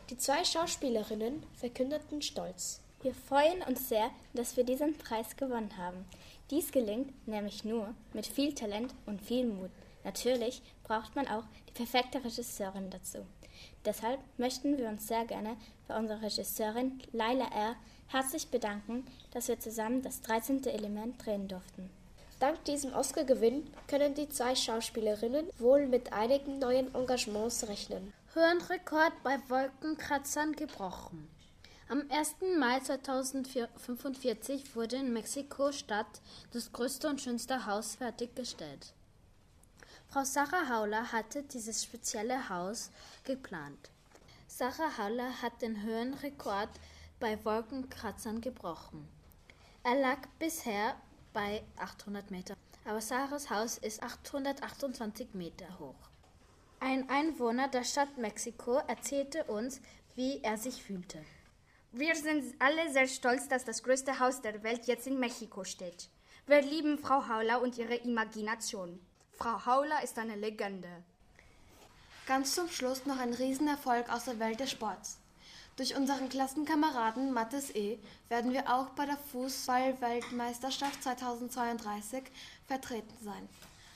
Die 0.10 0.18
zwei 0.18 0.44
Schauspielerinnen 0.44 1.44
verkündeten 1.56 2.22
stolz. 2.22 2.82
Wir 3.02 3.14
freuen 3.14 3.62
uns 3.64 3.88
sehr, 3.88 4.10
dass 4.34 4.58
wir 4.58 4.66
diesen 4.66 4.98
Preis 4.98 5.38
gewonnen 5.38 5.78
haben. 5.78 6.06
Dies 6.50 6.72
gelingt 6.72 7.28
nämlich 7.28 7.66
nur 7.66 7.94
mit 8.14 8.26
viel 8.26 8.54
Talent 8.54 8.94
und 9.06 9.22
viel 9.22 9.46
Mut. 9.46 9.72
Natürlich 10.04 10.62
braucht 10.84 11.16
man 11.16 11.28
auch 11.28 11.44
die 11.68 11.74
perfekte 11.74 12.24
Regisseurin 12.24 12.90
dazu. 12.90 13.26
Deshalb 13.84 14.20
möchten 14.38 14.78
wir 14.78 14.88
uns 14.88 15.08
sehr 15.08 15.26
gerne 15.26 15.58
bei 15.88 15.98
unserer 15.98 16.22
Regisseurin 16.22 17.02
Laila 17.12 17.48
R. 17.48 17.76
herzlich 18.08 18.48
bedanken, 18.48 19.06
dass 19.32 19.50
wir 19.50 19.60
zusammen 19.60 20.02
das 20.02 20.22
13. 20.22 20.66
Element 20.66 21.26
drehen 21.26 21.48
durften. 21.48 21.90
Dank 22.40 22.64
diesem 22.66 22.94
Oscar-Gewinn 22.94 23.68
können 23.88 24.14
die 24.14 24.30
zwei 24.30 24.56
Schauspielerinnen 24.56 25.48
wohl 25.58 25.88
mit 25.88 26.14
einigen 26.14 26.60
neuen 26.60 26.94
Engagements 26.94 27.68
rechnen. 27.68 28.14
Höhenrekord 28.34 29.12
bei 29.24 29.38
Wolkenkratzern 29.50 30.54
gebrochen. 30.54 31.28
Am 31.90 32.04
1. 32.10 32.36
Mai 32.60 32.82
2045 32.82 34.76
wurde 34.76 34.98
in 34.98 35.14
Mexiko-Stadt 35.14 36.20
das 36.52 36.74
größte 36.74 37.08
und 37.08 37.22
schönste 37.22 37.66
Haus 37.66 37.96
fertiggestellt. 37.96 38.94
Frau 40.10 40.26
Sarah 40.26 40.68
Hauler 40.68 41.14
hatte 41.14 41.44
dieses 41.44 41.82
spezielle 41.86 42.50
Haus 42.50 42.92
geplant. 43.24 43.90
Sarah 44.50 44.98
Hauler 44.98 45.42
hat 45.42 45.62
den 45.62 45.82
Höhenrekord 45.82 46.68
bei 47.22 47.40
Wolkenkratzern 47.46 48.42
gebrochen. 48.42 49.08
Er 49.84 49.96
lag 49.96 50.20
bisher 50.40 50.98
bei 51.32 51.64
800 51.78 52.32
Meter, 52.32 52.58
aber 52.84 53.00
Sarahs 53.00 53.50
Haus 53.50 53.78
ist 53.78 54.04
828 54.04 55.34
Meter 55.36 55.80
hoch. 55.80 56.10
Ein 56.82 57.10
Einwohner 57.10 57.70
der 57.70 57.86
Stadt 57.86 58.18
Mexiko 58.18 58.80
erzählte 58.88 59.46
uns, 59.46 59.80
wie 60.16 60.42
er 60.44 60.58
sich 60.58 60.84
fühlte. 60.84 61.24
Wir 61.94 62.16
sind 62.16 62.54
alle 62.60 62.92
sehr 62.92 63.08
stolz, 63.08 63.48
dass 63.48 63.64
das 63.64 63.82
größte 63.82 64.20
Haus 64.20 64.42
der 64.42 64.62
Welt 64.64 64.86
jetzt 64.88 65.08
in 65.08 65.20
Mexiko 65.20 65.64
steht. 65.64 66.10
Wir 66.46 66.62
lieben 66.62 66.98
Frau 67.00 67.28
Hauler 67.28 67.62
und 67.62 67.78
ihre 67.78 67.96
Imagination. 67.96 69.00
Frau 69.34 69.66
Hauler 69.66 70.04
ist 70.04 70.20
eine 70.20 70.36
Legende. 70.36 70.90
Ganz 72.28 72.56
zum 72.56 72.70
Schluss 72.70 73.06
noch 73.06 73.20
ein 73.20 73.34
Riesenerfolg 73.34 74.12
aus 74.12 74.26
der 74.26 74.38
Welt 74.40 74.60
des 74.60 74.72
Sports. 74.72 75.18
Durch 75.78 75.96
unseren 75.96 76.28
Klassenkameraden 76.28 77.32
Mathis 77.32 77.70
E. 77.74 78.00
werden 78.30 78.52
wir 78.52 78.74
auch 78.74 78.90
bei 78.90 79.06
der 79.06 79.18
Fußball-Weltmeisterschaft 79.32 81.04
2032 81.04 82.24
vertreten 82.66 83.16
sein. 83.24 83.48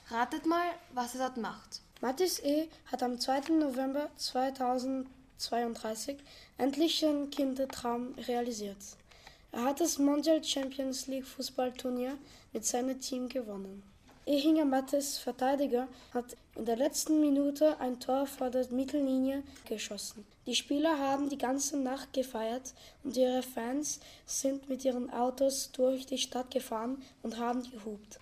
Ratet 0.10 0.45
mal, 0.45 0.67
was 0.93 1.15
er 1.15 1.27
dort 1.27 1.38
macht. 1.38 1.82
Mathis 1.99 2.39
E. 2.39 2.69
hat 2.91 3.04
am 3.04 3.19
2. 3.19 3.54
November 3.54 4.10
2032 5.41 6.17
endlich 6.58 6.99
seinen 6.99 7.30
Kindertraum 7.30 8.13
realisiert. 8.27 8.77
Er 9.51 9.63
hat 9.63 9.82
das 9.82 9.97
Mondial 9.97 10.43
Champions 10.43 11.08
League 11.08 11.25
Fußballturnier 11.25 12.17
mit 12.54 12.65
seinem 12.65 12.99
Team 13.01 13.27
gewonnen. 13.27 13.84
Ehinger 14.25 14.65
Mattes 14.65 15.17
Verteidiger 15.17 15.88
hat 16.13 16.38
in 16.56 16.65
der 16.65 16.77
letzten 16.77 17.19
Minute 17.19 17.80
ein 17.80 17.99
Tor 17.99 18.27
vor 18.27 18.49
der 18.51 18.65
Mittellinie 18.71 19.43
geschossen. 19.67 20.25
Die 20.45 20.56
Spieler 20.56 20.99
haben 20.99 21.27
die 21.27 21.38
ganze 21.38 21.77
Nacht 21.77 22.13
gefeiert 22.13 22.73
und 23.04 23.17
ihre 23.17 23.41
Fans 23.41 23.99
sind 24.25 24.69
mit 24.69 24.86
ihren 24.86 25.12
Autos 25.12 25.71
durch 25.71 26.06
die 26.06 26.19
Stadt 26.19 26.51
gefahren 26.51 27.01
und 27.23 27.39
haben 27.39 27.63
gehupt. 27.63 28.19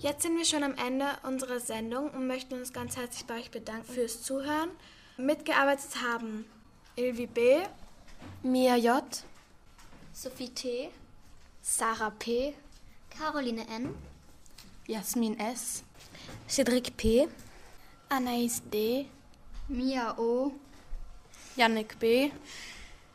Jetzt 0.00 0.22
sind 0.22 0.38
wir 0.38 0.46
schon 0.46 0.62
am 0.62 0.74
Ende 0.74 1.06
unserer 1.22 1.60
Sendung 1.60 2.10
und 2.10 2.26
möchten 2.26 2.54
uns 2.54 2.72
ganz 2.72 2.96
herzlich 2.96 3.26
bei 3.26 3.38
euch 3.38 3.50
bedanken 3.50 3.92
fürs 3.92 4.22
Zuhören. 4.22 4.70
Mitgearbeitet 5.18 6.02
haben 6.02 6.46
Ilvi 6.94 7.26
B., 7.26 7.38
Mia 8.44 8.76
J., 8.78 9.24
Sophie 10.12 10.48
T., 10.48 10.90
Sarah 11.62 12.12
P., 12.18 12.54
Caroline 13.08 13.64
N., 13.66 13.94
Jasmin 14.86 15.40
S., 15.40 15.84
Cedric 16.46 16.94
P., 16.98 17.26
Anaïs 18.10 18.60
D., 18.70 19.08
Mia 19.70 20.14
O., 20.18 20.52
Yannick 21.56 21.98
B., 21.98 22.30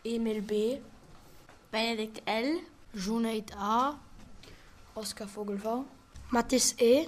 Emil 0.04 0.42
B., 0.42 0.82
Benedikt 1.72 2.22
L., 2.26 2.62
Junaid 2.96 3.52
A., 3.54 3.94
Oskar 4.96 5.28
Vogelvau, 5.28 5.86
Mathis 6.32 6.74
E., 6.82 7.06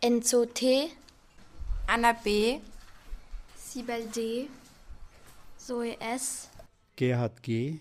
Enzo 0.00 0.46
T., 0.46 0.92
Anna 1.88 2.14
B., 2.22 2.60
Sibel 3.58 4.06
D., 4.14 4.48
Zoe 5.64 5.96
S., 6.00 6.48
Gerhard 6.96 7.40
G., 7.40 7.78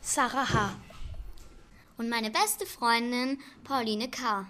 Sarah 0.00 0.48
H. 0.48 0.80
Und 1.98 2.08
meine 2.08 2.30
beste 2.30 2.64
Freundin 2.64 3.38
Pauline 3.64 4.08
K. 4.08 4.46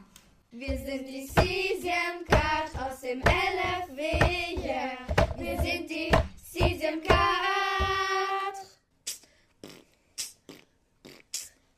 Wir 0.53 0.79
sind 0.79 1.09
die 1.09 1.27
Cesium 1.27 2.25
Cat 2.29 2.71
aus 2.81 3.01
dem 3.01 3.21
LFW, 3.23 4.61
yeah. 4.65 4.97
Wir 5.37 5.61
sind 5.61 5.91
die 5.91 6.13
Cesium 6.37 7.03
Cat. 7.03 7.19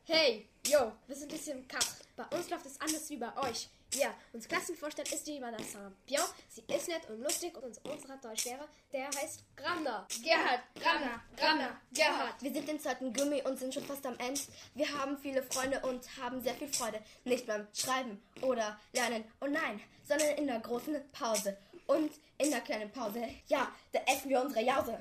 Hey, 0.05 0.47
yo, 0.67 0.93
wir 1.07 1.17
sind 1.17 1.33
die 1.33 1.39
Simkat. 1.39 1.87
Bei 2.15 2.25
uns 2.37 2.51
läuft 2.51 2.67
es 2.67 2.79
anders 2.79 3.09
wie 3.09 3.17
bei 3.17 3.35
euch. 3.49 3.71
Ja, 3.95 4.15
unser 4.33 4.49
Klassenvorstand 4.49 5.13
ist 5.13 5.27
die 5.27 5.41
Vanessa 5.41 5.91
Pion. 6.07 6.23
Sie 6.49 6.63
ist 6.73 6.89
nett 6.89 7.11
und 7.11 7.21
lustig 7.23 7.57
und 7.57 7.77
unser 7.85 8.17
Deutschlehrer, 8.19 8.69
der 8.93 9.07
heißt 9.09 9.43
Gramner. 9.57 10.07
Gerhard, 10.23 10.61
Gramner, 10.81 11.21
Gramner, 11.37 11.81
Gerhard. 11.93 12.41
Wir 12.41 12.53
sind 12.53 12.69
im 12.69 12.79
zweiten 12.79 13.13
Gummi 13.13 13.43
und 13.43 13.59
sind 13.59 13.75
schon 13.75 13.85
fast 13.85 14.07
am 14.07 14.17
Ende. 14.19 14.41
Wir 14.75 14.89
haben 14.97 15.19
viele 15.19 15.43
Freunde 15.43 15.81
und 15.81 16.05
haben 16.19 16.41
sehr 16.41 16.55
viel 16.55 16.69
Freude. 16.69 17.01
Nicht 17.25 17.47
beim 17.49 17.67
Schreiben 17.75 18.23
oder 18.43 18.79
Lernen. 18.93 19.25
Und 19.41 19.53
nein, 19.53 19.81
sondern 20.07 20.37
in 20.37 20.47
der 20.47 20.61
großen 20.61 20.97
Pause. 21.11 21.57
Und 21.87 22.13
in 22.39 22.51
der 22.51 22.61
kleinen 22.61 22.93
Pause, 22.93 23.29
ja, 23.49 23.73
da 23.91 24.01
essen 24.07 24.29
wir 24.31 24.41
unsere 24.41 24.65
Jause. 24.65 24.99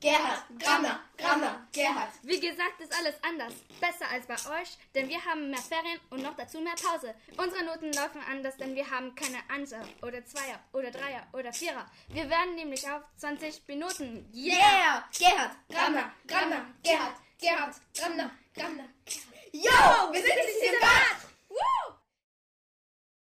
Gerhard, 0.00 0.44
Grammer, 0.60 1.00
Grammer, 1.16 1.66
Gerhard. 1.72 2.12
Wie 2.22 2.38
gesagt, 2.38 2.80
ist 2.80 2.96
alles 2.96 3.14
anders. 3.22 3.52
Besser 3.80 4.08
als 4.12 4.26
bei 4.26 4.60
euch, 4.60 4.78
denn 4.94 5.08
wir 5.08 5.24
haben 5.24 5.50
mehr 5.50 5.58
Ferien 5.58 5.98
und 6.10 6.22
noch 6.22 6.36
dazu 6.36 6.60
mehr 6.60 6.74
Pause. 6.74 7.14
Unsere 7.36 7.64
Noten 7.64 7.92
laufen 7.92 8.20
anders, 8.30 8.56
denn 8.56 8.76
wir 8.76 8.88
haben 8.88 9.14
keine 9.16 9.38
Einser 9.48 9.82
oder 10.02 10.24
Zweier 10.24 10.60
oder 10.72 10.92
Dreier 10.92 11.26
oder 11.32 11.52
Vierer. 11.52 11.86
Wir 12.08 12.30
werden 12.30 12.54
nämlich 12.54 12.88
auf 12.88 13.02
20 13.16 13.66
Minuten. 13.66 14.30
Yeah! 14.32 15.04
Gerhard, 15.18 15.56
Grammer, 15.68 16.12
Grammer, 16.28 16.66
Gerhard, 16.84 17.16
Gerhard, 17.40 17.74
Grammer, 17.96 18.30
Grammer. 18.54 18.88
Yo, 19.52 20.12
wir 20.12 20.22
sind 20.22 20.34
die 20.46 20.66
Simbat! 20.66 21.28